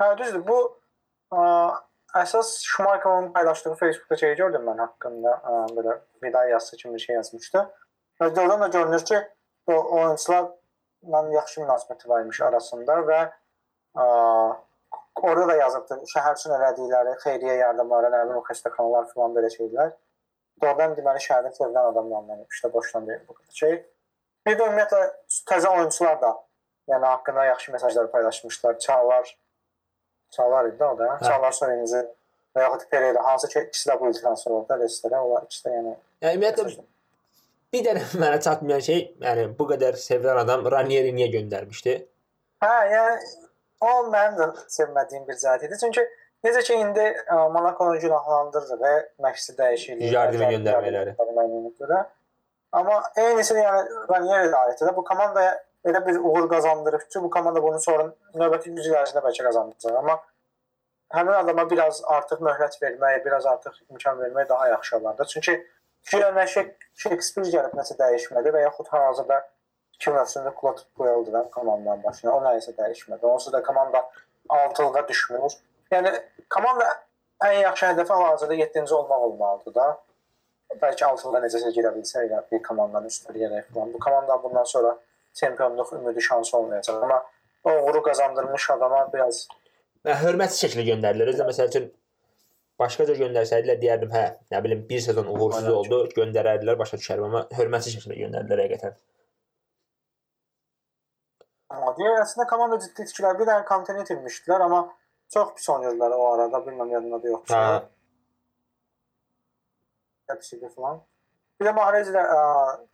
[0.00, 0.42] Hə, düzdür.
[0.48, 0.58] Bu
[1.32, 1.46] ə,
[2.14, 7.16] əsas Schumacher'ın paylaşdığı Facebookda şey gördüm mən haqqında ə, belə vida yazısı kimi bir şey
[7.16, 7.64] yazmışdı.
[8.20, 9.18] Və oradan da görünür ki,
[9.66, 13.20] o oyunçularla yaxşı münasibəti var imiş arasında və
[13.96, 14.06] ə,
[15.22, 16.00] orada da yazıbdı.
[16.14, 19.92] Şəhər üçün elədikləri xeyriyyə yardımları, nə bilim xəstəxanalar filan belə şeylər.
[20.62, 23.74] Doğrudan deməli şəhərin sevilən adamlarından işte boşdan deyil bu şey.
[24.46, 25.02] Bir də ümumiyyətlə
[25.50, 26.30] təzə oyunçular da
[26.88, 28.78] yəni haqqında yaxşı mesajlar paylaşmışlar.
[28.78, 29.38] Çağlar
[30.30, 31.12] Çağlar idi o da.
[31.14, 31.24] Hə.
[31.24, 32.02] Çağlar Soyuncu
[32.56, 35.22] və yaxud Pereira hansı ki ikisi də bu il transfer oldu Leicesterə.
[35.22, 36.84] Onlar ikisi də yəni Yəni ümumiyyətlə
[37.72, 41.96] bir dənə mənə çatmayan şey, yəni bu qədər sevilən adam Ranieri niyə göndərmişdi?
[42.64, 43.16] Hə, yəni
[43.84, 45.78] o mənim də sevmədiyim bir zət idi.
[45.80, 46.04] Çünki
[46.46, 47.06] necə ki indi
[47.54, 48.92] Monaco-nu günahlandırdı və
[49.26, 51.16] məşqçi dəyişikliyi, yardım göndərmələri.
[52.76, 54.96] Amma eynisini yəni Ranieri də aiddir.
[54.96, 55.52] Bu komandaya
[55.90, 59.98] elə bir uğur qazandırıb ki, bu komanda bunu sonra növbəti 100 il ərzində bəlkə qazandıracaq.
[60.02, 60.18] Amma
[61.14, 65.26] həmin adama biraz artıq möhlət vermək, biraz artıq imkan vermək daha yaxşı olardı.
[65.34, 65.56] Çünki
[66.08, 69.40] fikirləşə Shakespeare gəlib nəsə dəyişmədi və yaxud hal-hazırda
[70.00, 72.34] 2 mövsümdə klub qoyuldular komandanın başına.
[72.36, 73.26] O nəyisə dəyişmədi.
[73.26, 74.04] Onsuz da komanda
[74.48, 75.56] 6-lığa düşmür.
[75.92, 76.12] Yəni
[76.50, 76.90] komanda
[77.46, 79.88] ən yaxşı hədəfi hal-hazırda 7-ci olmaq olmalıdır da.
[80.82, 83.92] Bəlkə 6-lığa necəsə girə bilsə elə bir komandanın üstələyərək falan.
[83.94, 84.96] Bu komanda bundan sonra
[85.40, 87.02] çempionluq ümidi şansı olmayacaq.
[87.02, 87.22] Amma
[87.64, 89.46] o uğuru qazandırmış adama biraz
[90.06, 91.32] və hörmətsiz şəkildə göndərilir.
[91.32, 91.88] Özdə məsəl üçün
[92.80, 97.42] başqa cür göndərsəydilər deyərdim, hə, nə bilim bir sezon uğursuz oldu, göndərərdilər, başa düşərəm, amma
[97.58, 98.96] hörmətsiz şəkildə göndərdilər həqiqətən.
[101.74, 103.34] Amma digər əslində komanda ciddi tikilər.
[103.40, 104.84] Bir dənə kontent itirmişdilər, amma
[105.34, 106.62] çox pis oynayırdılar o arada.
[106.68, 107.56] Bilmirəm yadımda da yoxdur.
[107.56, 107.82] Hə.
[110.30, 111.02] Hepsi falan.
[111.58, 112.22] Bir də Mahrez də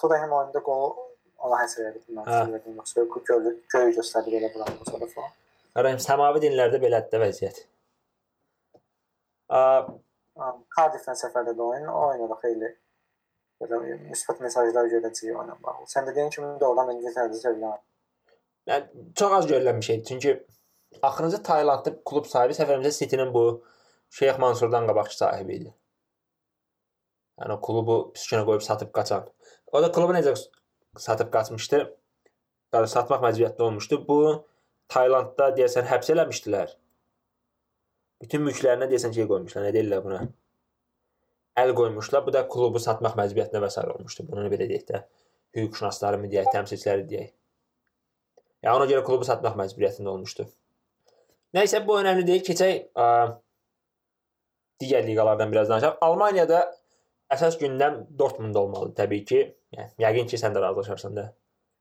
[0.00, 0.94] Tottenham oyununda gol
[1.42, 2.76] ona həsr edib mən verdim.
[2.78, 5.34] Yoxsa göy göy göstərdi belə buraxdı sonra falan.
[5.80, 7.62] Arayım səmavi dinlərdə belədir də vəziyyət.
[10.76, 12.70] Cardiff-lə səfərdə də oyun oynadı xeyli.
[13.62, 15.88] Belə müsbət mesajlar görəcəyik oyuna bağlı.
[15.90, 17.82] Sən dediyin kimi doğrudan İngiltərədə sevilən.
[18.70, 20.04] Yəni çox az görülən bir şeydir.
[20.08, 20.46] Çünki
[21.02, 23.44] axırıncı Taylandlı klub sahibi səfərimizdə City-nin bu
[24.10, 25.70] Şeyx Mansurdan qabaqçı sahibi idi.
[27.40, 29.24] Yəni o klubu pis-günə qoyub satıb qaçan.
[29.72, 30.34] O da klubu necə
[31.00, 31.80] satıb qaçmışdı.
[32.72, 33.98] Yəni satmaq məcburiyyətində olmuşdu.
[34.08, 34.18] Bu
[34.92, 36.72] Taylandda deyəsən həbs eləmişdilər.
[38.22, 39.66] Bütün mülklərinə deyəsən şey qoymuşlar.
[39.66, 40.22] Nə deyirlər buna?
[41.62, 42.24] Əl qoymuşlar.
[42.26, 44.26] Bu da klubu satmaq məcburiyyətinə vəsair olmuşdu.
[44.28, 45.04] Bunu belə deyək də.
[45.56, 47.32] Hüquqşünasları mı deyək, təmsilçiləri deyək.
[48.64, 50.46] Yəni ona görə klubu satmaq məcburiyyətində olmuşdu.
[51.56, 52.44] Nəysə bu önəmli deyil.
[52.46, 53.08] Keçək ə,
[54.80, 55.98] digər liqalardan biraz danışaq.
[56.04, 56.62] Almaniyada
[57.32, 59.42] əsas gündəm Dortmund olmalı təbii ki.
[59.76, 61.24] Yəni yəqin ki, sən də razılaşarsan da.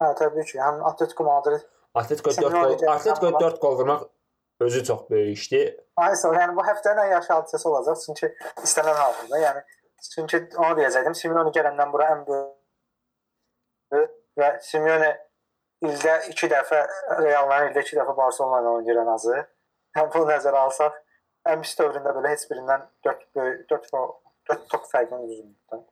[0.01, 0.57] Hə, təbii ki.
[0.63, 1.61] Həm Atletico Madrid
[1.93, 4.03] Atletico 4 gol, Atletico 4 gol vurmaq
[4.59, 5.79] özü çox böyük işdir.
[5.97, 7.97] Aysa, yəni bu həftənin ən yaxşı hadisəsi olacaq.
[8.05, 8.29] Çünki
[8.63, 9.61] istənilən halda, yəni
[10.13, 11.15] çünki onu deyəcəkdim.
[11.21, 15.11] Simeone gələndən bura ən böyük və Simeone
[15.83, 16.81] ildə 2 dəfə
[17.19, 19.37] Realla, ildə 2 dəfə Barselona ilə oynayır azı.
[19.97, 20.93] Həm bunu nəzərə alsaq,
[21.51, 23.91] ən pis dövründə belə heç birindən 4 böyük 4
[24.49, 25.83] 4 top fərqinin üzündə.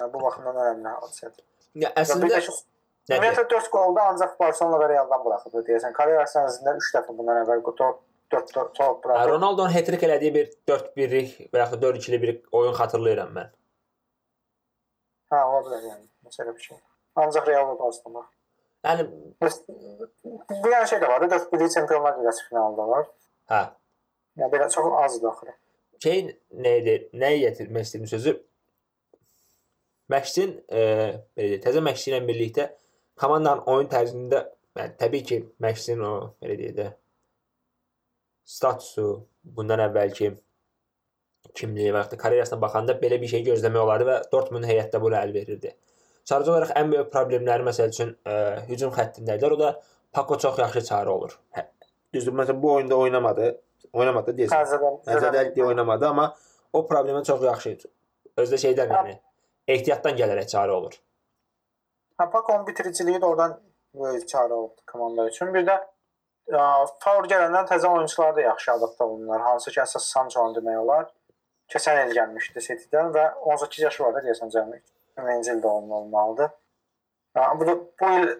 [0.00, 1.44] Yəni bu baxımdan önəmli hadisədir.
[1.84, 2.28] Ya əslində
[3.10, 5.94] Ümumiyyətlə 4 qolda ancaq Barselona və Realdan buraxıb deyəsən.
[5.96, 9.32] Karyerasının ərzində 3 dəfə bundan əvvəl top 4 top buraxıb.
[9.32, 13.50] Ronaldo'nun hat-trick elədiyi bir 4-1-lik və yaxud 4-2-li bir oyun xatırlayıram mən.
[15.32, 16.06] Hə, ola bilər yəni.
[16.28, 16.78] Məsələ bir şey.
[17.24, 18.22] Ancaq Real və Barcelona.
[18.86, 19.08] Yəni
[19.40, 21.26] bir dənə şey də var.
[21.34, 23.10] 4-1-lik Çempionlar Liqası finalında var.
[23.50, 23.64] Hə.
[24.38, 25.56] Yəni belə çox azdır axırı.
[26.04, 26.22] Şey
[26.66, 26.96] nə idi?
[27.24, 28.38] Nəyə yetirmək istəyirəm sözü?
[30.10, 30.82] Məşqçinin e,
[31.38, 32.66] belə təzə məşqçi ilə birlikdə
[33.20, 34.44] komandanın oyun tərzində
[34.78, 36.88] yəni təbii ki, məşqçinin o belə deyək də
[38.50, 39.06] statusu
[39.56, 40.32] bundan əvvəlki
[41.54, 45.32] kimliyi və ya karyerasına baxanda belə bir şey gözləmək olardı və Dortmund heyətdə buna əl
[45.34, 45.72] verirdi.
[46.26, 49.56] Sadəcə olaraq ən böyük problemləri məsəl üçün ə, e, hücum xəttindədir.
[49.56, 49.72] O da
[50.12, 51.36] Pako çox yaxşı çarə olur.
[51.54, 51.64] Hə,
[52.14, 53.50] düzdür, məsələn bu oyunda oynamadı.
[53.92, 55.04] Oynamadı deyəsən.
[55.06, 56.32] Deyə oynamadı, amma
[56.72, 57.76] o problemə çox yaxşı
[58.38, 59.14] özdə şeydən yəni
[59.74, 60.94] ehtiyatdan gələrək çarə olur.
[62.18, 63.56] Pakon bitiriciliyi də oradan
[63.94, 65.54] böyük çarə oldu komanda üçün.
[65.54, 65.78] Bir də
[66.50, 69.40] Favor gələndən təzə oyunçular da yaxşı adaptə olunurlar.
[69.40, 71.04] Hansı ki, əsas Sancho demək olar.
[71.70, 74.80] Keçən il gəlmişdi City-dən və 18 yaşı var da deyəsən cəmi.
[75.20, 76.50] 20-ci ildə onun olmalıdır.
[77.60, 78.32] Bu da bu il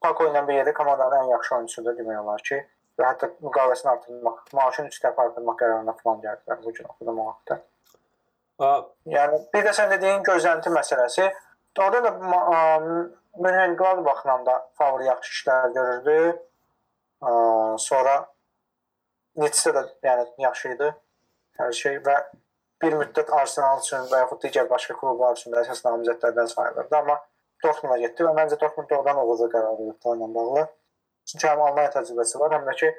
[0.00, 2.62] Paco ilə bir yerdə komandanın ən yaxşı oyunçusudur demək olar ki,
[2.96, 7.26] və hətta müqavimətini artırmaq, maaşını 3 dəfə artırmaq qərarına falan gəldilər bu gün oxudum o
[7.26, 7.58] vaxtda.
[8.60, 11.26] Yəni bir də sən dediyin gözlənti məsələsi
[11.78, 12.10] Orada da
[13.38, 16.38] Münhen Gladbachla da favori yaxşı işlər görürdü.
[17.78, 18.14] Sonra
[19.36, 20.88] Nitsə də yəni yaxşı idi
[21.60, 22.16] hər şey və
[22.82, 27.16] bir müddət Arsenal üçün və yaxud digər başqa klublar üçün də əsas namizədlərdən sayılırdı, amma
[27.64, 30.66] Dortmunda getdi və məncə Dortmund oradan uğurlu qərar verdi ilə bağlı.
[31.28, 32.90] Çünki həm Almaniya təcrübəsi var, həm də ki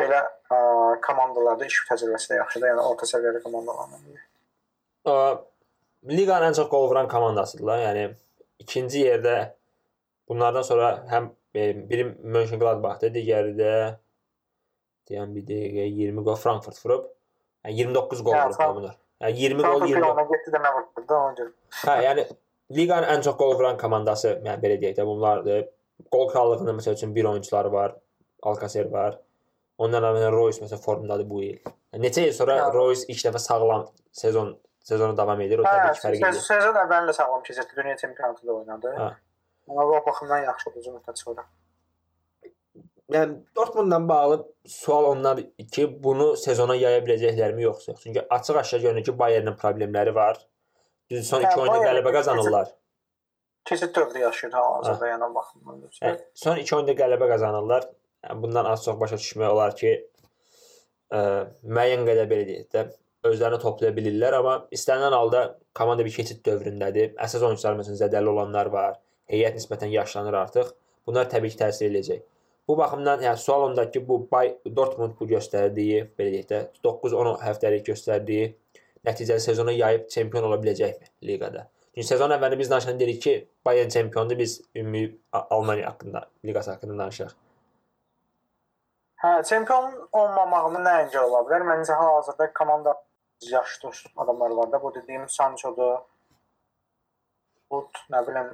[0.00, 0.60] belə ə,
[1.08, 2.72] komandalarda iş təcrübəsi də yaxşıdır.
[2.72, 4.00] Yəni orta səviyyəli komandalarla.
[5.06, 5.14] Ə,
[6.10, 7.82] liqanın ən çox qol vuran komandasıdırlar.
[7.84, 8.06] Yəni
[8.64, 9.36] ikinci yerdə
[10.28, 13.74] bunlardan sonra həm e, biri Mönchengladbach-dır, digəri də
[15.10, 17.06] deyən bir dəqiqə 20 qol Frankfurt vurub.
[17.66, 18.98] Yəni 29 qol Hə, vurub bunlar.
[19.22, 20.10] Yəni 20 qol Frankfurt 20.
[20.10, 21.54] ona getdi də nə vurdu da ona görə.
[21.84, 22.26] Hə, yəni
[22.80, 25.64] liqanın ən çox qol vuran komandası, yəni belə deyək də bunlardır.
[26.12, 27.96] Qol krallığında məsəl üçün bir oyunçuları var,
[28.42, 29.20] Alcacer var.
[29.78, 31.56] Ondan əvvəl Royce məsələn formdadır bu il.
[31.94, 32.70] Yəni, neçə il sonra Hə.
[32.74, 34.56] Royce ilk dəfə sağlam sezon
[34.88, 35.60] sezonu davam edir.
[35.62, 37.76] O Hə, təbii ki, fərq sezon, sezon əvvəlində sağlam keçirdi.
[37.78, 38.92] Dünya çempionatında oynadı.
[38.98, 39.12] Hə.
[39.68, 41.46] Amma o baxımdan yaxşı uzun müddət sonra.
[43.14, 45.42] Yəni Dortmundla bağlı sual ondan
[45.74, 48.02] ki, bunu sezona yaya biləcəklərmi yoxsa yox?
[48.02, 50.40] Çünki açıq-aşkar görünür ki, Bayernin problemləri var.
[51.10, 52.72] Düz son Hə, 2 oyunda qələbə qazanırlar.
[53.66, 55.82] Keçid dövrü yaşayır hal-hazırda yəni baxımdan.
[56.02, 57.88] Hə, son 2 oyunda qələbə qazanırlar.
[58.26, 59.94] Yəni bundan az çox başa düşmək olar ki,
[61.14, 61.20] ə,
[61.62, 62.86] müəyyən qədər belə deyək də
[63.24, 65.42] özlərini toplaya bilirlər, amma istənilən halda
[65.76, 67.14] komanda bir keçid dövründədir.
[67.22, 68.98] Əsas oyunçular məsələn zədəli olanlar var.
[69.30, 70.72] Heyət nisbətən yaşlanır artıq.
[71.06, 72.22] Bunlar təbii ki, təsir eləyəcək.
[72.68, 77.40] Bu baxımdan yəni sual ondadır ki, bu Bay Dortmund bu göstərdiyi, belə deyək də 9-10
[77.44, 78.52] həftəlik göstərdiyi
[79.06, 81.68] nəticəli sezona yayıb çempion ola biləcəkmi liqada?
[81.94, 86.98] Çünki sezon əvvəlində biz danışanda dedik ki, Bayern çempiondur, biz ümumi Almaniya haqqında, liqası haqqında
[86.98, 87.36] danışırıq.
[89.22, 91.64] Hə, çempion olmamağının nə əngəl ola bilər?
[91.70, 92.92] Məncə hal-hazırda komanda
[93.42, 94.82] yaşlı adamlar var da.
[94.82, 95.98] Bu dediyim Sancho'dur.
[97.70, 98.50] Bu nə bilim,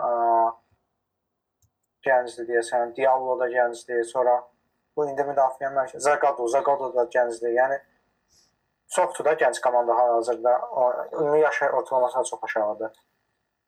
[2.06, 4.04] gəncdir deyəsən, Diallo da gəncdir.
[4.08, 4.38] Sonra
[4.96, 7.52] bu indi müdafiə mərkəzi Zagadou, Zagadou da gəncdir.
[7.58, 7.78] Yəni
[8.96, 10.54] çoxdur da gənc komanda hal-hazırda.
[11.12, 12.92] Ümumi yaş ortalaması çox aşağıdır.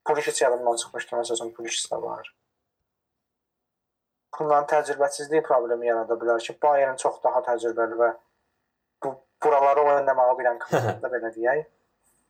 [0.04, 2.34] Pulisic yadımdan çıxmışdı, məsələn, Pulisic də var.
[4.38, 8.10] Bunların təcrübəsizliyi problemi yarada bilər ki, Bayern çox daha təcrübəli və
[9.42, 11.64] bu buraları oynamağı bilən komanda belə deyək.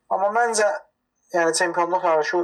[0.09, 0.67] Amma məncə
[1.33, 2.41] yəni çempionluq yarışı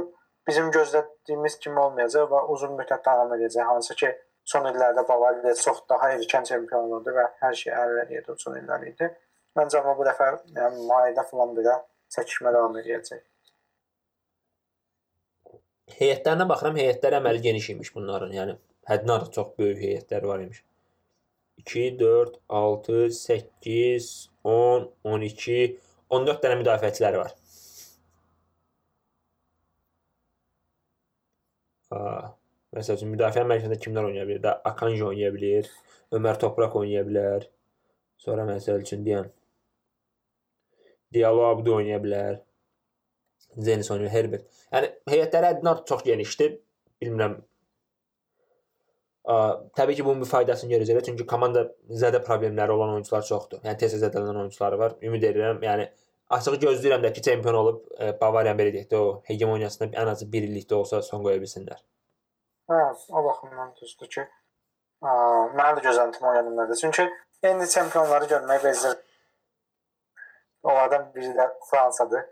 [0.48, 3.66] bizim gözlədiyimiz kimi olmayacaq və uzun müddət davam edəcək.
[3.66, 4.12] Hansı ki,
[4.44, 8.88] son illərdə Bavariya çox daha erkən çempion oldu və hər şey əl edirdi son illər
[8.90, 9.10] idi.
[9.58, 11.76] Məncə amma bu dəfə yəni mayda falan belə
[12.16, 13.22] çəkişmə davam edəcək.
[15.92, 18.32] Heyətlərinə baxıram, heyətlər əməli geniş imiş bunların.
[18.32, 18.56] Yəni
[18.88, 20.62] həddindən artıq çox böyük heyətlər var imiş.
[21.70, 24.10] 2 4 6 8
[24.44, 25.58] 10 12
[26.12, 27.34] 14 dənə müdafiəçiləri var.
[32.72, 34.42] Məsəl üçün müdafiə mərkəzində kimlər oynaya bilər?
[34.46, 35.68] Da Akanji oynaya bilər,
[36.16, 37.46] Ömər Toprak oynaya bilər.
[38.22, 39.28] Sonra məsəl üçün deyən
[41.12, 42.40] Diallo Abdu oynaya bilər.
[43.60, 44.60] Zenis oynayır, Herbert.
[44.72, 46.54] Yəni heyətləri həddindən çox genişdir.
[47.02, 47.34] Bilmirəm.
[49.22, 49.34] Ə,
[49.78, 51.04] təbii ki, bunun bir faydasını görəcəklər.
[51.06, 51.68] Çünki komanda
[52.02, 53.60] zədə problemləri olan oyunçular çoxdur.
[53.66, 54.96] Yəni tez-tez zədələnən oyunçuları var.
[55.06, 55.86] Ümid edirəm, yəni
[56.38, 60.26] açıq gözləyirəm də ki, çempion olub e, Bavariya belə deyək də o hegemoniyasını ən azı
[60.32, 61.78] 1 illikdə olsa son qoya bilsinlər.
[62.72, 62.80] Hə,
[63.12, 65.14] o baxımdan düzdür ki, ə,
[65.54, 66.82] mənim də gözləntim o yönümdədir.
[66.82, 67.08] Çünki
[67.52, 68.98] indi çempionları görmək bezir.
[70.62, 72.26] Onlardan biri də Fransadır.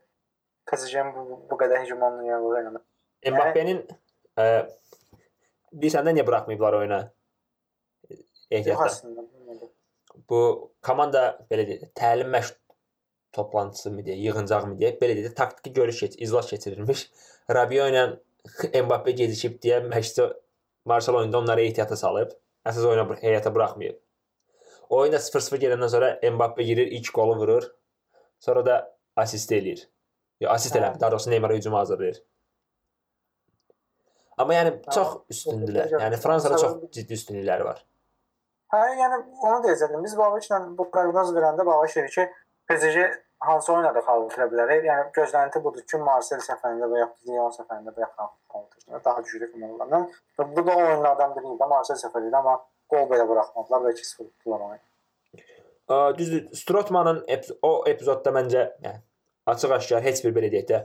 [0.70, 2.82] PSG-nin bu, bu qədər hegemonluğu eləmək.
[3.30, 3.80] Mbappé'nin
[4.38, 4.44] e,
[5.74, 7.00] bilirsən də niyə buraxmayıblar oyuna?
[8.50, 9.24] Ehtiyatda.
[10.30, 10.40] Bu
[10.82, 12.56] komanda belə deyək, təlim məşq
[13.32, 17.06] toplantısı mı deyək, yığıncaq mı deyək, belə deyək, taktiki görüş keç, iclas keçirilmiş.
[17.54, 18.04] Rabiot ilə
[18.86, 20.30] Mbappé gecikib deyə məşqçi
[20.88, 22.32] Marshall oyunda onları ehtiyata salıb.
[22.66, 23.98] Əsas oyuna heyətə buraxmayıb.
[24.90, 27.68] Oyunda 0-0 gedəndən sonra Mbappé girir, ilk qolu vurur.
[28.40, 28.76] Sonra da
[29.16, 29.84] assist eləyir.
[30.40, 30.80] Ya assist Hə.
[30.80, 32.22] eləmir, daha doğrusu Neymar hücuma hazırlayır.
[34.40, 34.92] Amma yəni Hə.
[34.96, 35.90] çox üstündülər.
[36.00, 37.80] Yəni Fransada çox ciddi üstünlükləri var.
[38.72, 40.04] Hə, yəni onu deyəcəkdim.
[40.06, 42.26] Biz Baviçlə bu proqnoz verəndə Baviç dedi ki,
[42.70, 43.06] PSG
[43.46, 44.70] hansı oynadı xal itirə bilər.
[44.86, 49.24] Yəni gözlənti budur ki, Marseille səfərində və ya Lyon səfərində və ya xal itirə daha
[49.26, 50.06] güclü komandalardan.
[50.38, 51.68] Və bu da o oyunlardan biri idi.
[51.74, 52.56] Marseille səfəri idi, amma
[52.90, 54.86] qol belə buraxmadılar və 2-0 tutdular oyunu.
[55.90, 59.00] Ə, Düzdür, Strotmanın ep- o epizodda məncə yəni
[59.50, 60.80] açıq-aşkar heç bir belə deyək də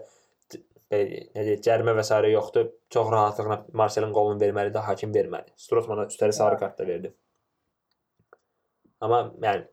[0.91, 2.17] deyək, cərimə və s.
[2.31, 2.71] yoxdur.
[2.93, 5.53] Çox rahatlıqla Marselin qolunu verməlidir, hakim verməli.
[5.57, 7.13] Strotmana üstəlik sarı kart da verdi.
[9.01, 9.65] Amma yəni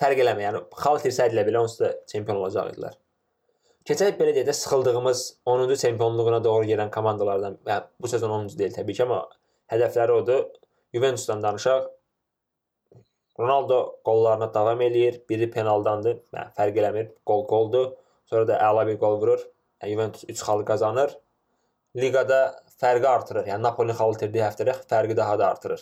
[0.00, 0.46] fərq eləmir.
[0.48, 2.96] Yəni xal itirsəydilər belə onsuz da çempion olacaqdılar.
[3.88, 8.58] Keçən il belə deyək də sıxıldığımız 10-cu çempionluğuna doğru gedən komandalardan, yəni bu sezon 10-cu
[8.58, 9.22] deyil təbii ki, amma
[9.72, 10.42] hədəfləri odur.
[10.94, 11.86] Juventusdan danışaq.
[13.40, 15.20] Ronaldo qollarına davam eləyir.
[15.30, 16.18] Biri penaldandır.
[16.34, 17.10] Yəni fərq eləmir.
[17.28, 17.92] Qol qoldur.
[18.28, 19.44] Sonra da əla bir qol vurur.
[19.84, 21.14] Juventus 3 xal qazanır.
[21.96, 22.40] Liqada
[22.80, 23.46] fərqi artırır.
[23.50, 25.80] Yəni Napoli xal itirdiyi həftədə fərqi daha da artırır.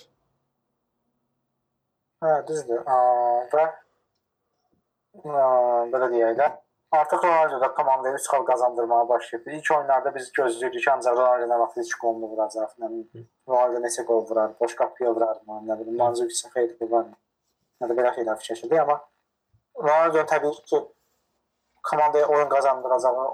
[2.25, 2.85] Hə, düzdür.
[2.87, 3.67] Və
[5.93, 6.47] belə deyək də
[6.97, 9.47] artıq Ronaldo da komandaya 3 xal qazandırmağa başlayıb.
[9.47, 12.71] İlk oyunlarda biz gözləyirik ki, ancaq Ronaldo nə vaxt 3 qol vuracaq.
[12.81, 12.91] Nə
[13.49, 17.11] Ronaldo neçə qol vurar, boş qapıya vurar, nə bilim, Mandzukic xeyli var.
[17.81, 18.97] Nə də belə şeylər fikirləşirdik, amma
[19.83, 20.81] Ronaldo təbii ki,
[21.91, 23.27] komandaya oyun qazandıracağı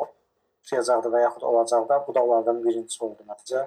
[0.65, 2.05] çıxacaqdı və yaxud olacaq da.
[2.07, 3.67] Bu da onlardan birincisi oldu nəticə.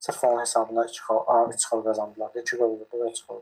[0.00, 2.30] Sırf onun hesabına 2 xal, 3 xal qazandılar.
[2.34, 3.40] 2 gol vurdu və 3 xal.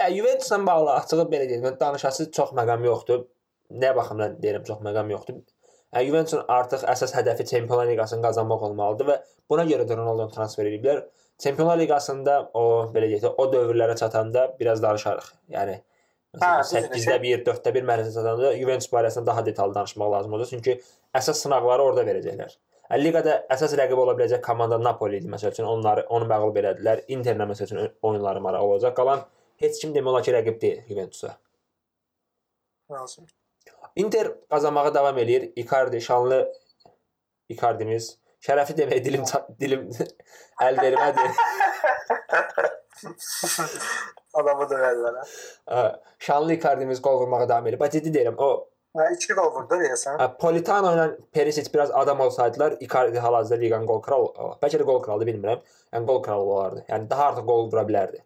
[0.00, 3.26] Ya Juventusla bağlı açığı belə deyim, danışası çox məqam yoxdur.
[3.70, 5.42] Nə baxımdan deyirəm çox məqam yoxdur.
[5.94, 9.16] Yəni Juventusun artıq əsas hədəfi Çempionlar Liqasını qazanmaq olmalıdır və
[9.50, 11.04] buna görə də Ronaldo transfer ediblər.
[11.38, 12.64] Çempionlar Liqasında o
[12.94, 15.28] belə deyək, o dövrlərə çatanda biraz danışarıq.
[15.54, 15.78] Yəni
[16.40, 20.50] məsələn 8-də 1, 4-də 1 mərhələsinə çatanda Juventus barəsində daha detallı danışmaq lazım olacaq.
[20.54, 20.72] Çünki
[21.20, 22.56] əsas sınaqları orada verəcəklər.
[23.00, 25.68] Liqada əsas rəqib ola biləcək komanda Napoli idi məsəl üçün.
[25.68, 27.04] Onları onu məğlub elədilər.
[27.16, 28.96] Interlə məsəl üçün oyunları maraqlı olacaq.
[28.98, 29.24] Qalan
[29.62, 31.36] heç kim demək olar ki, rəqib deyil Juventusa.
[32.92, 33.26] Lazım.
[33.96, 35.52] Inter qazanmağa davam eləyir.
[35.56, 36.42] Icardi şanlı
[37.48, 39.24] Icardimiz şərəfi demək dilim
[39.60, 39.88] dilim
[40.66, 41.24] əl vermədi.
[44.34, 45.18] Adamı döyərlər.
[45.70, 45.82] Hə.
[46.18, 47.80] Şanlı Icardimiz qol vurmağa davam eləyir.
[47.80, 50.20] Bax ciddi deyirəm, o Hə, 2 gol vurdu deyəsən.
[50.38, 54.28] Politano ilə Perisic biraz adam olsaydılar, Icardi hal-hazırda liqanın gol kralı,
[54.62, 55.64] bəlkə də gol kralıdır, bilmirəm.
[55.96, 56.84] Yəni gol kralı olardı.
[56.88, 58.22] Yəni daha artıq gol vura bilərdi.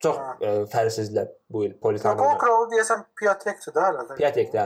[0.00, 0.30] Çox Hə.
[0.40, 2.16] e, fərqsizlər bu il Politano.
[2.22, 4.06] gol kralı deyəsən Piatekdir də hələ.
[4.08, 4.16] də.
[4.22, 4.64] Piatekdə.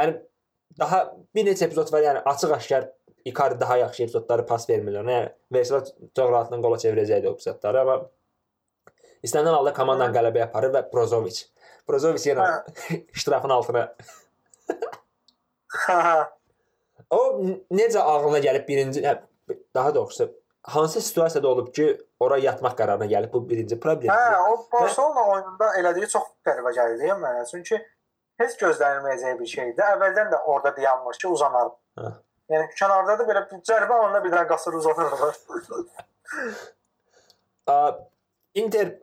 [0.00, 0.16] Yəni
[0.82, 1.00] daha
[1.34, 2.88] bir neçə epizod var, yəni açıq-aşkar
[3.30, 5.06] Icardi daha yaxşı epizodları pas vermirlər.
[5.06, 5.82] Yəni versə
[6.16, 7.96] çox rahatlıqla qola çevirəcəkdi o epizodları, amma
[9.26, 11.44] istənilən halda komandanı qələbə aparır və Brozovic.
[11.88, 12.48] Brozovic yenə
[13.16, 13.88] iştirafın altına
[15.70, 16.18] Hə, hə.
[17.14, 17.20] O
[17.74, 19.16] necə ağlına gəlib birinci hə,
[19.74, 20.30] daha doğrusu
[20.62, 21.86] hansı situasiyada olub ki,
[22.20, 24.12] ora yatmaq qərarına gəlib bu birinci problem.
[24.14, 27.44] Hə, o Barcelona oyununda elədiyi çox qəribə gəldi mənə.
[27.50, 27.80] Çünki
[28.42, 29.86] heç gözlənilməyəcək bir şeydi.
[29.94, 31.72] Əvvəldən də orada dayanmış ki, uzanar.
[32.00, 32.12] Hə.
[32.50, 35.36] Yəni kənarda da belə bir zərbə alanda bir dənə qasır uzanırlar.
[37.70, 37.76] A,
[38.58, 38.96] Inter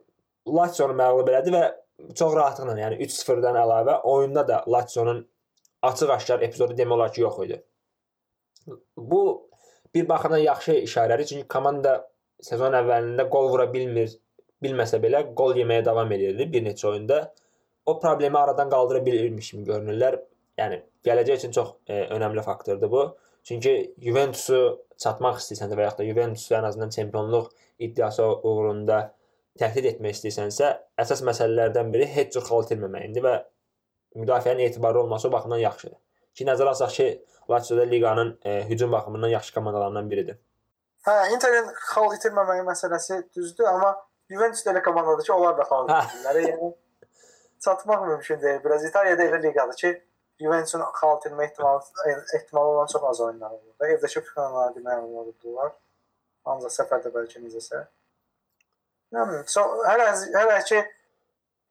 [0.56, 1.64] Lazio-nu məğlub elədi və
[2.18, 5.24] çox rahatlıqla, yəni 3-0-dan əlavə oyunda da Lazio-nun
[5.88, 7.60] açıq-aşkar epizodu demək olar ki, yox idi.
[8.96, 9.22] Bu
[9.94, 11.98] bir baxımdan yaxşı işarədir, çünki komanda
[12.42, 14.10] sezon əvvəlində qol vura bilmir,
[14.62, 17.20] bilməsə belə qol yeməyə davam edirdi bir neçə oyunda.
[17.86, 20.18] O problemi aradan qaldıra bilirmiş kimi görünürlər.
[20.58, 23.04] Yəni gələcək üçün çox e, önəmli faktordur bu.
[23.48, 24.58] Çünki Juventusu
[25.00, 28.98] çatmaq istəyirsənsə və yaxud da Juventusu ən azından çempionluq iddiası uğrunda
[29.60, 33.34] təhdid etmək istəyirsənsə, əsas məsələlərdən biri heç cür xal itirməməkdir və
[34.22, 35.98] müdafiənin etibarlı olması o baxımdan yaxşıdır.
[36.34, 37.08] Ki nəzərə alsaq ki,
[37.50, 40.36] Lazio da liqanın e, hücum baxımından yaxşı komandalarından biridir.
[41.06, 43.94] Hə, Interin xal itirməməyi məsələsi düzdür, amma
[44.30, 46.02] Juventus elə komandadır ki, onlar da xal Hə.
[46.04, 46.40] itirmirlər.
[46.50, 46.72] Yəni
[47.64, 48.64] çatmaq mümkün deyil.
[48.64, 49.92] Biraz İtaliyada elə liqadır ki,
[50.42, 51.80] Juventusun xal itirmə ehtimalı
[52.36, 53.74] ehtimalı olan çox az oyunlar olur.
[53.80, 55.72] Və evdəki finallara demək olar.
[56.44, 57.86] Ancaq səfərdə bəlkə necəsə.
[59.16, 60.82] Yəni, so, hələ hələ ki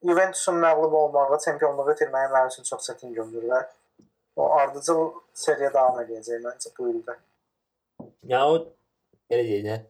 [0.07, 3.61] Juventusun məğlub olmağı, çempionluğu itirməyi mənim üçün çox çətin görünür və
[4.38, 4.99] o ardıcıl
[5.33, 7.15] seriya davam edəcək məncə bu ildə.
[8.29, 8.59] Yəni o
[9.31, 9.85] belə deyək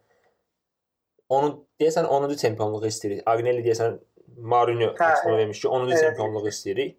[1.30, 1.50] onu
[1.82, 3.24] deyəsən 10-cu çempionluğu istəyirik.
[3.26, 3.98] Agnelli deyəsən
[4.38, 6.02] Mourinho açıqlama vermiş ki, 10-cu Evet.
[6.02, 6.96] çempionluğu istəyirik.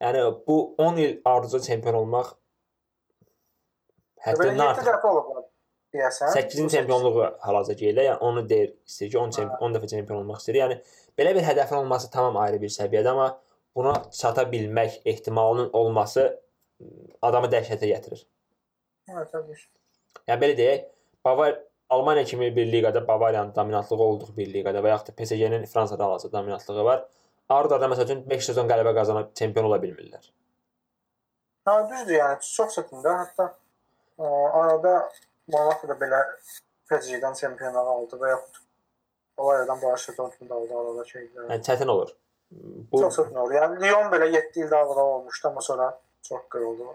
[0.00, 2.32] Yəni bu 10 il ardıcıl çempion olmaq
[4.16, 5.30] Belə həddindən 7 artıq dəfə olub
[5.96, 6.32] deyəsən.
[6.36, 8.08] 8-ci çempionluğu hal-hazırda gəlir.
[8.10, 10.60] Yəni onu deyir, istəyir ki, 10 çempion 10 dəfə çempion olmaq istəyir.
[10.62, 10.78] Yəni
[11.18, 13.28] belə bir hədəfin olması tamam ayrı bir səviyyədə, amma
[13.76, 16.26] buna çata bilmək ehtimalının olması
[17.22, 18.26] adamı dəhşətə gətirir.
[19.10, 19.58] Hə, təbii.
[20.28, 20.86] Yəni belə deyək,
[21.24, 21.58] Bavar
[21.90, 26.38] Almaniya kimi bir liqada Bavariyanın dominantlığı olduğu bir liqada və yaxud da PSG-nin Fransada hal-hazırda
[26.38, 27.04] dominantlığı var.
[27.48, 30.24] Ardada məsəl üçün 5 sezon qələbə qazanıb çempion ola bilmirlər.
[31.66, 33.20] Hə, düzdür, yəni çox çətindir.
[33.22, 33.46] Hətta
[34.18, 34.32] ə,
[34.62, 34.96] arada
[35.52, 36.22] Monaco da belə
[36.90, 38.62] PSG-dən çempionluq aldı və yaxud
[39.38, 41.50] Bayerndan Borussia Dortmund aldı arada şeylər.
[41.50, 42.14] Yəni çətin olur.
[42.92, 43.54] Bu Çox çətin olur.
[43.58, 45.88] Yəni Lyon belə 7 ildə aldı olmuşdu, amma sonra
[46.28, 46.88] çox qırıldı.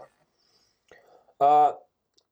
[1.39, 1.49] A,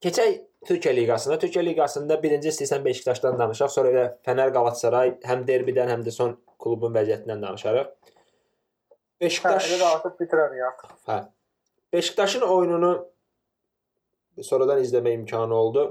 [0.02, 1.38] keçək Türkiyə liqasına.
[1.44, 6.36] Türkiyə liqasında birinci istəyirsən Beşiktaşdan danışaq, sonra da Fənər Qalatasaray həm derbidən, həm də son
[6.60, 7.94] klubun vəziyyətindən danışarıq.
[7.94, 10.84] Hə, Beşiktaş elə də artıq bitirərik.
[11.08, 11.22] Hə.
[11.94, 12.94] Beşiktaşın oyununu
[14.44, 15.90] sonradan izləmə imkanı oldu.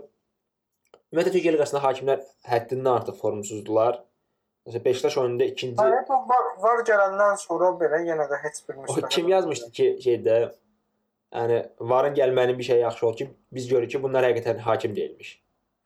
[1.09, 4.03] Ümumiyyətlə Türkiyə liqasında hakimlər həddindən artıq formsuzdular.
[4.69, 8.77] Məsələn Beşiktaş oyununda ikinci Hani bu var, var gələndən sonra belə yenə də heç bir
[8.77, 9.09] o müstəqil.
[9.15, 10.37] kim yazmışdı ki, şeydə
[11.33, 15.33] yəni varın gəlmənin bir şey yaxşı oldu ki, biz görürük ki, bunlar həqiqətən hakim deyilmiş.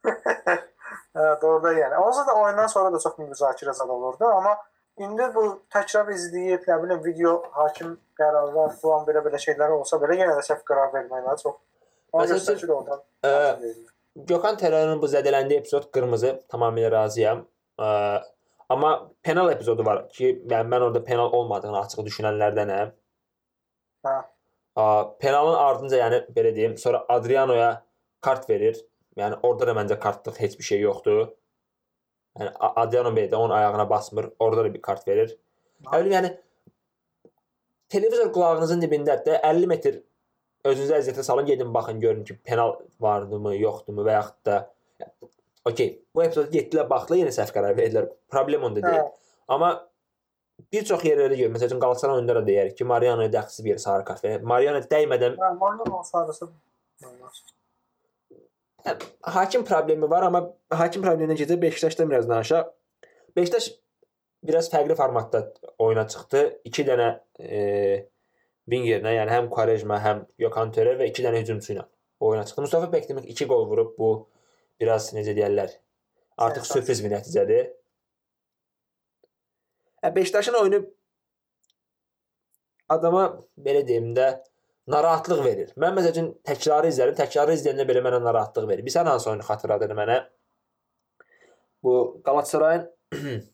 [1.17, 1.97] Hə, doğru yəni.
[2.03, 4.57] Onsuz da oyundan sonra da çox müzakirə zad olurdu, amma
[4.99, 10.35] indi bu təkrar izləyib, nə bilim, video hakim qərarlar falan belə-belə şeylər olsa belə yenə
[10.35, 11.59] də səhv qərar verməklər çox.
[12.13, 13.05] Ona Məsəl üçün, göstərir oradan.
[13.23, 13.93] Ə.
[14.17, 17.47] Gökhan Terror'un bu zədələndiyi epizod qırmızı, tamamilə razıyam.
[17.81, 17.87] Ə,
[18.73, 18.91] amma
[19.25, 22.93] penal epizodu var ki, yəni mən orada penal olmadığını açıq düşünənlərdənəm.
[24.07, 24.17] Hə.
[24.77, 24.85] Ə,
[25.23, 27.71] penalın ardınca, yəni belə deyim, sonra Adriano'ya
[28.21, 28.77] kart verir.
[29.17, 31.25] Yəni orada da məncə kartlıq heç bir şey yoxdur.
[32.39, 34.31] Yəni Adriano belə də onun ayağına basmır.
[34.39, 35.37] Orada da bir kart verir.
[35.85, 35.97] Ha.
[35.97, 36.37] Həlim yəni
[37.93, 39.41] televizor qulağınızın dibindədir.
[39.41, 40.01] 50 metr
[40.65, 44.59] özünüzü əziyyətə salın, gedin baxın, görün ki, penal vardımı, yoxdurmu və yaxud da
[45.69, 48.09] okey, bu epizodu getdilər, baxdılar, yenə səhv qərar verdilər.
[48.33, 48.99] Problem onda deyil.
[48.99, 49.35] Hə.
[49.55, 49.73] Amma
[50.73, 51.57] bir çox yerlərdə görürük.
[51.57, 54.45] Məsələn, Qalatasaray oyunda da deyərik ki, Mariano'ya dəxsiz bir sarı kart verir.
[54.55, 56.51] Mariano dəymədən Hə, Marlon olsaydı
[58.83, 58.97] Hə,
[59.37, 62.71] hakim problemi var, amma hakim problemindən keçib Beşiktaşdan biraz danışaq.
[63.37, 63.71] Beşiktaş
[64.45, 65.45] biraz fərqli formatda
[65.79, 66.43] oyuna çıxdı.
[66.65, 67.09] 2 dənə
[67.39, 67.61] e,
[68.71, 71.87] wingerlə, yəni həm Quaresma, həm Gökhan Töre və 2 dənə hücumçu ilə
[72.23, 72.61] oyuna çıxdı.
[72.61, 73.95] Mustafa Bekdemir 2 qol vurub.
[73.99, 74.11] Bu
[74.81, 75.75] biraz necə deyirlər?
[76.39, 77.71] Artıq sürpriz bir nəticədir.
[80.03, 80.83] Hə, Beşiktaşın oyunu
[82.89, 83.25] adama
[83.59, 84.29] belə deyim də
[84.91, 85.75] narahatlıq verir.
[85.79, 87.17] Mən məsəl üçün təkrarı izlərim.
[87.19, 88.85] Təkrarı izləyəndə belə mənə narahatlıq verir.
[88.87, 90.19] Bilirsən hansı oyunu xatırladır mənə?
[91.83, 92.91] Bu Qalatasarayın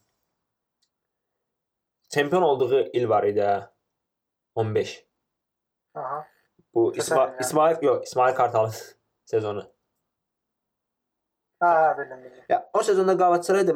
[2.08, 3.48] çempion olduğu il var idi.
[4.58, 4.64] Hə.
[4.64, 4.94] 15.
[5.94, 6.20] Aha.
[6.74, 7.40] Bu Keçən İsma il, yəni.
[7.46, 8.74] İsmail yox, İsmail Kartalın
[9.24, 9.64] sezonu.
[11.62, 12.44] Hə, bildim, bildim.
[12.48, 13.74] Ya o sezonda Galatasaray da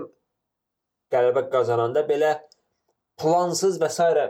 [1.12, 2.34] qələbə qazananda belə
[3.20, 4.28] plansız və s.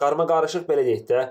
[0.00, 1.26] qarma qarışıq belə deyək də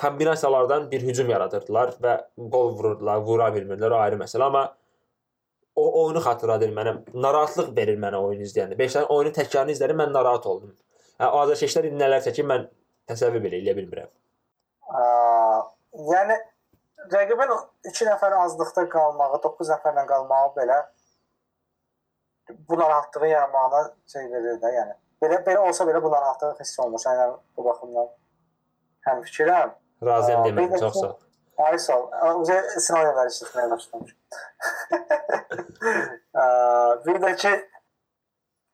[0.00, 2.14] kombinasiyalardan bir hücum yaradırdılar və
[2.52, 4.62] qol vururdular, vura bilmirdilər, o ayrı məsələ, amma
[5.76, 6.94] o oyunu xatırladır mənə.
[7.14, 8.78] Narahatlıq verir mənə oyunu izləyəndə.
[8.78, 10.72] Beşiktaşın oyunu təkrarını izlədim, mən narahat oldum.
[11.20, 12.66] Hə, azarkeşlər indi nələr çəkir, mən
[13.10, 14.10] təsəvvür belə eləyə bilmirəm.
[14.90, 15.02] Ə,
[16.12, 16.38] yəni
[17.14, 17.52] rəqibin
[17.90, 20.80] 2 nəfər azlıqda qalmağı, 9 nəfərlə qalmağı belə
[22.68, 23.82] bu narahatlığın yaranmağına
[24.12, 24.96] şey verir də, yəni.
[25.22, 27.02] Belə belə olsa belə bu narahatlıq hiss olmur.
[27.04, 28.08] Yəni bu baxımdan
[29.08, 29.74] həm fikirəm.
[30.06, 31.18] Razıyam demək, çox sağ ol.
[31.60, 32.06] Ay sağ ol.
[32.40, 34.14] Uzə sinema işlətməyə başlamış.
[36.32, 36.46] Ə,
[37.06, 37.52] bir də ki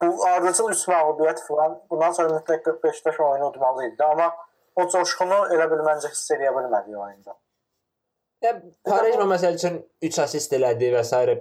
[0.03, 4.31] bu ardıcıl üç məğlubiyyət falan bundan sonra mütləq Beşiktaş oyunu udmalı idi amma
[4.77, 7.37] o coşqunu elə bil məncə hiss edə bilmədi oyunda.
[8.45, 8.53] Ya
[8.85, 11.39] Quaresma məsəl üçün 3 assist elədi və s.